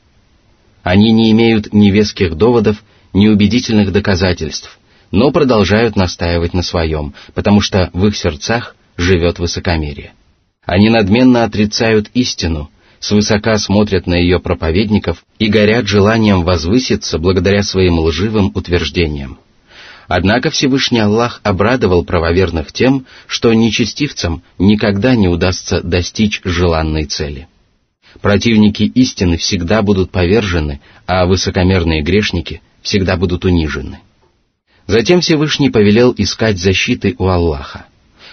Они 0.85 1.11
не 1.11 1.33
имеют 1.33 1.73
ни 1.73 1.91
веских 1.91 2.37
доводов, 2.37 2.77
ни 3.13 3.27
убедительных 3.27 3.91
доказательств, 3.91 4.78
но 5.12 5.32
продолжают 5.32 5.96
настаивать 5.96 6.54
на 6.54 6.64
своем, 6.64 7.14
потому 7.34 7.62
что 7.62 7.90
в 7.94 8.06
их 8.06 8.16
сердцах 8.16 8.76
живет 8.98 9.40
высокомерие. 9.40 10.14
Они 10.66 10.90
надменно 10.90 11.44
отрицают 11.44 12.10
истину, 12.14 12.70
свысока 13.00 13.58
смотрят 13.58 14.06
на 14.08 14.16
ее 14.16 14.40
проповедников 14.40 15.24
и 15.40 15.48
горят 15.48 15.88
желанием 15.88 16.44
возвыситься 16.44 17.18
благодаря 17.18 17.64
своим 17.64 18.00
лживым 18.00 18.52
утверждениям. 18.54 19.40
Однако 20.08 20.50
Всевышний 20.50 21.00
Аллах 21.00 21.40
обрадовал 21.44 22.04
правоверных 22.04 22.74
тем, 22.74 23.06
что 23.28 23.54
нечестивцам 23.54 24.42
никогда 24.58 25.16
не 25.16 25.28
удастся 25.28 25.82
достичь 25.82 26.42
желанной 26.44 27.06
цели. 27.06 27.48
Противники 28.22 28.84
истины 28.84 29.38
всегда 29.38 29.84
будут 29.84 30.10
повержены, 30.10 30.82
а 31.06 31.28
высокомерные 31.28 32.02
грешники 32.02 32.62
всегда 32.82 33.18
будут 33.18 33.46
унижены. 33.46 34.00
Затем 34.90 35.22
Всевышний 35.22 35.70
повелел 35.70 36.14
искать 36.18 36.58
защиты 36.58 37.16
у 37.18 37.28
Аллаха. 37.28 37.86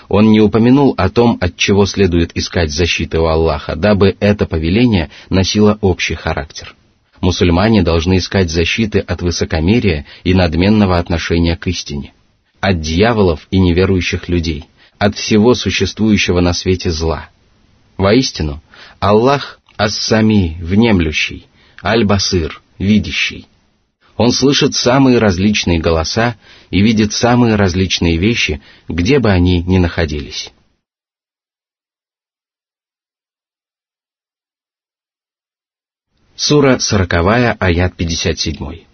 Он 0.08 0.30
не 0.30 0.40
упомянул 0.40 0.94
о 0.96 1.08
том, 1.10 1.38
от 1.40 1.56
чего 1.56 1.86
следует 1.86 2.36
искать 2.36 2.70
защиты 2.70 3.18
у 3.18 3.26
Аллаха, 3.26 3.76
дабы 3.76 4.16
это 4.20 4.46
повеление 4.46 5.10
носило 5.28 5.78
общий 5.80 6.14
характер 6.14 6.74
мусульмане 7.20 7.82
должны 7.82 8.18
искать 8.18 8.50
защиты 8.50 9.00
от 9.00 9.22
высокомерия 9.22 10.06
и 10.24 10.34
надменного 10.34 10.98
отношения 10.98 11.56
к 11.56 11.66
истине, 11.66 12.12
от 12.60 12.80
дьяволов 12.80 13.46
и 13.50 13.58
неверующих 13.58 14.28
людей, 14.28 14.66
от 14.98 15.16
всего 15.16 15.54
существующего 15.54 16.40
на 16.40 16.52
свете 16.52 16.90
зла. 16.90 17.28
Воистину, 17.96 18.62
Аллах 19.00 19.58
Ас-Сами, 19.76 20.58
внемлющий, 20.60 21.46
Аль-Басыр, 21.82 22.62
видящий. 22.78 23.46
Он 24.17 24.31
слышит 24.31 24.75
самые 24.75 25.17
различные 25.17 25.79
голоса 25.79 26.35
и 26.69 26.81
видит 26.81 27.13
самые 27.13 27.55
различные 27.55 28.17
вещи, 28.17 28.61
где 28.87 29.19
бы 29.19 29.31
они 29.31 29.63
ни 29.63 29.77
находились. 29.77 30.51
Сура 36.35 36.79
40, 36.79 37.13
аят 37.59 37.93
57. 37.97 38.85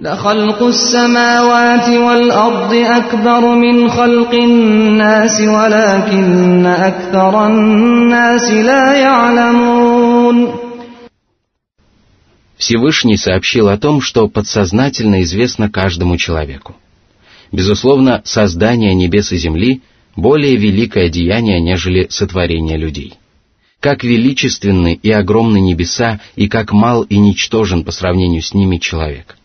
لخلق 0.00 0.62
السماوات 0.62 1.88
والأرض 1.88 2.74
أكبر 2.74 3.54
من 3.54 3.90
خلق 3.90 4.34
الناس 4.34 5.40
ولكن 5.40 6.66
أكثر 6.66 7.46
الناس 7.46 8.50
لا 8.50 8.94
يعلمون 8.94 10.55
Всевышний 12.57 13.17
сообщил 13.17 13.69
о 13.69 13.77
том, 13.77 14.01
что 14.01 14.27
подсознательно 14.27 15.21
известно 15.23 15.69
каждому 15.69 16.17
человеку. 16.17 16.75
Безусловно, 17.51 18.21
создание 18.25 18.93
небес 18.93 19.31
и 19.31 19.37
земли 19.37 19.81
более 20.15 20.55
великое 20.55 21.09
деяние, 21.09 21.61
нежели 21.61 22.07
сотворение 22.09 22.77
людей 22.77 23.13
как 23.79 24.03
величественны 24.03 24.99
и 25.01 25.11
огромны 25.11 25.59
небеса, 25.59 26.19
и 26.35 26.47
как 26.47 26.71
мал 26.71 27.03
и 27.03 27.17
ничтожен 27.17 27.83
по 27.83 27.91
сравнению 27.91 28.41
с 28.41 28.53
ними 28.53 28.77
человек. 28.77 29.37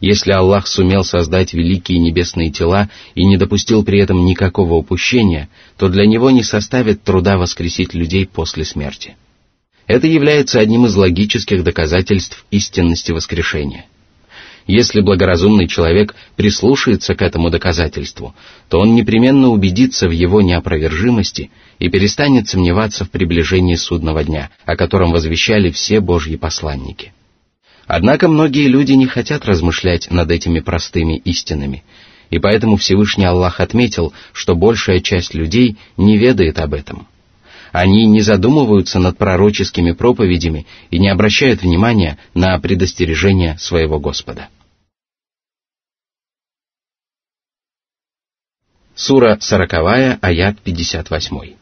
Если 0.00 0.30
Аллах 0.30 0.66
сумел 0.66 1.04
создать 1.04 1.54
великие 1.54 1.98
небесные 1.98 2.50
тела 2.50 2.90
и 3.14 3.24
не 3.24 3.36
допустил 3.36 3.82
при 3.84 3.98
этом 4.00 4.24
никакого 4.24 4.74
упущения, 4.74 5.48
то 5.78 5.88
для 5.88 6.06
него 6.06 6.30
не 6.30 6.42
составит 6.42 7.02
труда 7.02 7.38
воскресить 7.38 7.94
людей 7.94 8.26
после 8.26 8.64
смерти. 8.64 9.16
Это 9.86 10.06
является 10.06 10.60
одним 10.60 10.86
из 10.86 10.96
логических 10.96 11.62
доказательств 11.62 12.44
истинности 12.50 13.12
воскрешения– 13.12 13.86
если 14.66 15.00
благоразумный 15.00 15.68
человек 15.68 16.14
прислушается 16.34 17.14
к 17.14 17.22
этому 17.22 17.50
доказательству, 17.50 18.34
то 18.68 18.80
он 18.80 18.96
непременно 18.96 19.48
убедится 19.48 20.08
в 20.08 20.10
его 20.10 20.40
неопровержимости 20.42 21.50
и 21.78 21.88
перестанет 21.88 22.48
сомневаться 22.48 23.04
в 23.04 23.10
приближении 23.10 23.76
судного 23.76 24.24
дня, 24.24 24.50
о 24.64 24.76
котором 24.76 25.12
возвещали 25.12 25.70
все 25.70 26.00
Божьи 26.00 26.34
посланники. 26.34 27.12
Однако 27.86 28.26
многие 28.26 28.66
люди 28.66 28.92
не 28.92 29.06
хотят 29.06 29.44
размышлять 29.46 30.10
над 30.10 30.32
этими 30.32 30.58
простыми 30.58 31.18
истинами, 31.18 31.84
и 32.30 32.40
поэтому 32.40 32.76
Всевышний 32.76 33.24
Аллах 33.24 33.60
отметил, 33.60 34.12
что 34.32 34.56
большая 34.56 34.98
часть 34.98 35.32
людей 35.32 35.76
не 35.96 36.18
ведает 36.18 36.58
об 36.58 36.74
этом. 36.74 37.06
Они 37.75 38.05
не 38.05 38.21
задумываются 38.21 38.99
над 38.99 39.17
пророческими 39.17 39.91
проповедями 39.91 40.65
и 40.89 40.99
не 40.99 41.09
обращают 41.09 41.61
внимания 41.61 42.17
на 42.33 42.59
предостережения 42.59 43.57
своего 43.59 43.99
Господа. 43.99 44.49
Сура 48.95 49.37
40, 49.39 50.19
аят 50.21 50.57
58. 50.65 51.55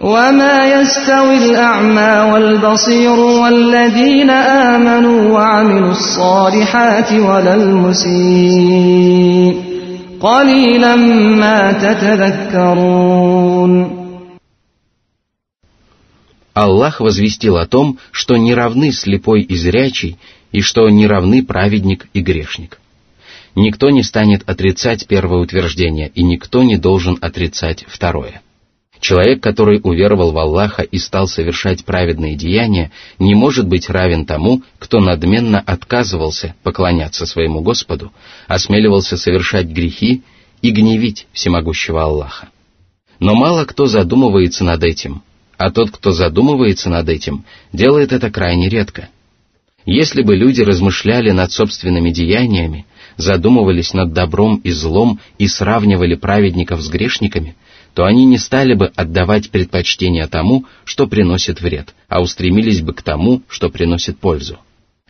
وما 0.00 0.80
يستوي 0.80 1.36
الأعمى 1.36 2.32
والبصير 2.32 3.20
والذين 3.20 4.30
آمنوا 4.30 5.32
وعملوا 5.32 5.90
الصالحات 5.90 7.12
ولا 7.12 7.54
المسيء 7.54 8.94
قليلا 10.20 10.96
ما 11.42 11.72
تتذكرون 11.72 13.70
Аллах 16.59 16.99
возвестил 16.99 17.55
о 17.55 17.65
том, 17.67 17.99
что 18.11 18.35
не 18.35 18.53
равны 18.53 18.91
слепой 18.91 19.43
и 19.43 19.55
зрячий, 19.55 20.17
и 20.51 20.59
что 20.59 20.89
не 20.89 21.07
равны 21.07 21.41
праведник 21.41 22.07
и 22.13 22.19
грешник. 22.19 22.81
Никто 23.55 23.89
не 23.89 24.03
станет 24.03 24.43
отрицать 24.45 25.07
первое 25.07 25.39
утверждение, 25.39 26.11
и 26.13 26.21
никто 26.21 26.61
не 26.63 26.75
должен 26.75 27.17
отрицать 27.21 27.85
второе. 27.87 28.41
Человек, 28.99 29.41
который 29.41 29.79
уверовал 29.81 30.33
в 30.33 30.37
Аллаха 30.37 30.81
и 30.81 30.97
стал 30.97 31.29
совершать 31.29 31.85
праведные 31.85 32.35
деяния, 32.35 32.91
не 33.19 33.35
может 33.35 33.65
быть 33.65 33.89
равен 33.89 34.25
тому, 34.25 34.61
кто 34.79 34.99
надменно 34.99 35.61
отказывался 35.61 36.55
поклоняться 36.63 37.25
своему 37.25 37.61
Господу, 37.61 38.11
осмеливался 38.47 39.15
совершать 39.15 39.67
грехи 39.67 40.23
и 40.61 40.71
гневить 40.71 41.25
всемогущего 41.31 42.03
Аллаха. 42.03 42.49
Но 43.21 43.33
мало 43.35 43.63
кто 43.63 43.85
задумывается 43.85 44.65
над 44.65 44.83
этим, 44.83 45.23
а 45.59 45.71
тот, 45.71 45.91
кто 45.91 46.13
задумывается 46.13 46.89
над 46.89 47.09
этим, 47.09 47.43
делает 47.73 48.13
это 48.13 48.31
крайне 48.31 48.69
редко. 48.69 49.09
Если 49.85 50.21
бы 50.21 50.37
люди 50.37 50.61
размышляли 50.61 51.31
над 51.31 51.51
собственными 51.51 52.11
деяниями, 52.11 52.85
задумывались 53.17 53.93
над 53.93 54.13
добром 54.13 54.61
и 54.63 54.71
злом 54.71 55.19
и 55.37 55.47
сравнивали 55.47 56.15
праведников 56.15 56.79
с 56.79 56.87
грешниками, 56.87 57.57
то 57.93 58.05
они 58.05 58.23
не 58.23 58.37
стали 58.37 58.73
бы 58.73 58.93
отдавать 58.95 59.49
предпочтение 59.49 60.27
тому, 60.27 60.65
что 60.85 61.07
приносит 61.07 61.59
вред, 61.59 61.93
а 62.07 62.21
устремились 62.21 62.79
бы 62.79 62.93
к 62.93 63.01
тому, 63.01 63.41
что 63.49 63.69
приносит 63.69 64.17
пользу. 64.17 64.59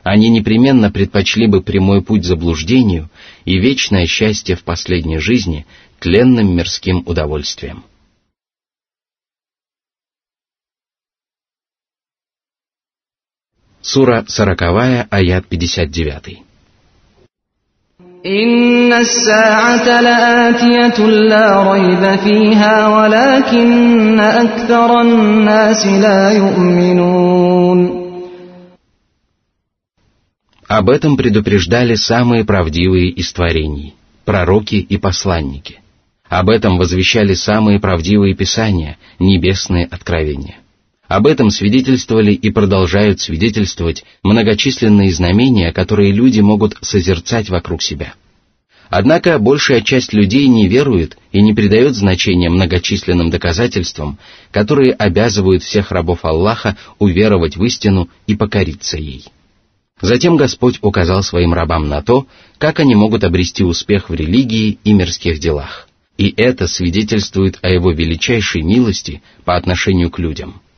Они 0.02 0.30
непременно 0.30 0.90
предпочли 0.90 1.46
бы 1.46 1.62
прямой 1.62 2.02
путь 2.02 2.26
заблуждению 2.26 3.12
и 3.46 3.60
вечное 3.60 4.08
счастье 4.08 4.56
в 4.56 4.64
последней 4.64 5.20
жизни 5.20 5.68
тленным 6.00 6.56
мирским 6.56 7.04
удовольствием. 7.06 7.84
Сура 13.89 14.25
40, 14.27 15.07
аят 15.11 15.45
59. 15.49 16.45
إن 18.27 18.93
الساعة 18.93 20.01
لآتية 20.01 21.07
لا 21.07 21.73
ريب 21.73 22.17
فيها 22.25 22.89
ولكن 22.89 24.21
أكثر 24.21 25.01
الناس 25.01 25.87
لا 25.87 26.31
يؤمنون 26.31 28.05
Об 30.67 30.89
этом 30.89 31.17
предупреждали 31.19 31.95
самые 31.95 32.45
правдивые 32.45 33.11
из 33.11 33.31
творений, 33.35 33.95
пророки 34.25 34.77
и 34.77 34.97
посланники. 34.97 35.81
Об 36.27 36.49
этом 36.49 36.79
возвещали 36.79 37.35
самые 37.35 37.79
правдивые 37.79 38.35
писания, 38.35 38.97
небесные 39.19 39.85
откровения. 39.85 40.57
об 41.10 41.26
этом 41.26 41.50
свидетельствовали 41.50 42.34
и 42.34 42.52
продолжают 42.52 43.20
свидетельствовать 43.20 44.06
многочисленные 44.24 45.12
знамения, 45.12 45.74
которые 45.74 46.12
люди 46.12 46.40
могут 46.40 46.78
созерцать 46.82 47.50
вокруг 47.50 47.82
себя. 47.82 48.14
Однако 48.92 49.40
большая 49.40 49.82
часть 49.82 50.14
людей 50.14 50.48
не 50.48 50.68
верует 50.68 51.18
и 51.32 51.42
не 51.42 51.54
придает 51.54 51.96
значения 51.96 52.50
многочисленным 52.52 53.32
доказательствам, 53.32 54.20
которые 54.52 54.94
обязывают 54.94 55.64
всех 55.64 55.92
рабов 55.92 56.26
Аллаха 56.26 56.78
уверовать 57.00 57.58
в 57.58 57.64
истину 57.66 58.08
и 58.28 58.36
покориться 58.36 58.98
ей. 58.98 59.26
Затем 60.02 60.38
Господь 60.38 60.78
указал 60.84 61.24
своим 61.24 61.56
рабам 61.56 61.90
на 61.90 62.04
то, 62.04 62.28
как 62.60 62.80
они 62.80 62.94
могут 62.94 63.24
обрести 63.24 63.64
успех 63.64 64.10
в 64.10 64.14
религии 64.14 64.78
и 64.84 64.94
мирских 64.94 65.40
делах. 65.40 65.88
И 66.18 66.32
это 66.38 66.68
свидетельствует 66.68 67.58
о 67.64 67.70
его 67.70 67.92
величайшей 67.92 68.62
милости 68.62 69.24
по 69.44 69.56
отношению 69.56 70.12
к 70.12 70.20
людям– 70.20 70.62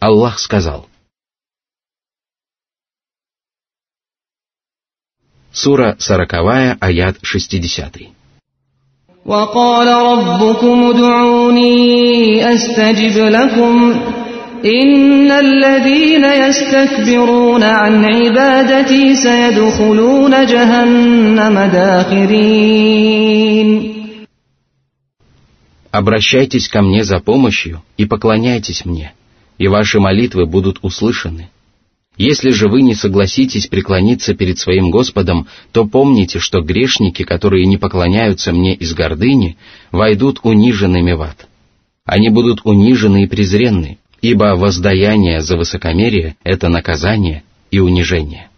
Аллах 0.00 0.38
сказал. 0.38 0.88
Сура 5.52 5.96
40, 5.98 6.78
аят 6.80 7.16
60. 7.22 8.12
وقال 9.24 9.88
ربكم 9.88 10.82
ادعوني 10.82 12.54
أستجب 12.54 13.16
لكم 13.18 14.00
إن 14.64 15.30
الذين 15.30 16.24
يستكبرون 16.24 17.62
عن 17.62 18.04
عبادتي 18.04 19.14
سيدخلون 19.14 20.46
جهنم 20.46 21.58
داخرين 21.72 23.22
Обращайтесь 25.92 26.68
ко 26.68 26.80
мне 26.80 27.04
за 27.04 27.20
помощью 27.20 27.82
и 27.98 28.06
поклоняйтесь 28.06 28.84
мне – 28.86 29.22
и 29.57 29.67
ваши 29.67 29.99
молитвы 29.99 30.45
будут 30.45 30.79
услышаны. 30.81 31.49
Если 32.17 32.49
же 32.49 32.67
вы 32.67 32.81
не 32.81 32.95
согласитесь 32.95 33.67
преклониться 33.67 34.33
перед 34.33 34.57
своим 34.57 34.89
Господом, 34.89 35.47
то 35.71 35.85
помните, 35.85 36.39
что 36.39 36.61
грешники, 36.61 37.23
которые 37.23 37.67
не 37.67 37.77
поклоняются 37.77 38.51
мне 38.51 38.73
из 38.73 38.93
гордыни, 38.93 39.57
войдут 39.91 40.39
униженными 40.41 41.11
в 41.11 41.21
ад. 41.21 41.47
Они 42.05 42.29
будут 42.29 42.61
унижены 42.63 43.23
и 43.23 43.27
презренны, 43.27 43.99
ибо 44.21 44.55
воздаяние 44.55 45.41
за 45.41 45.57
высокомерие– 45.57 46.37
это 46.43 46.69
наказание 46.69 47.43
и 47.69 47.79
унижение. 47.79 48.49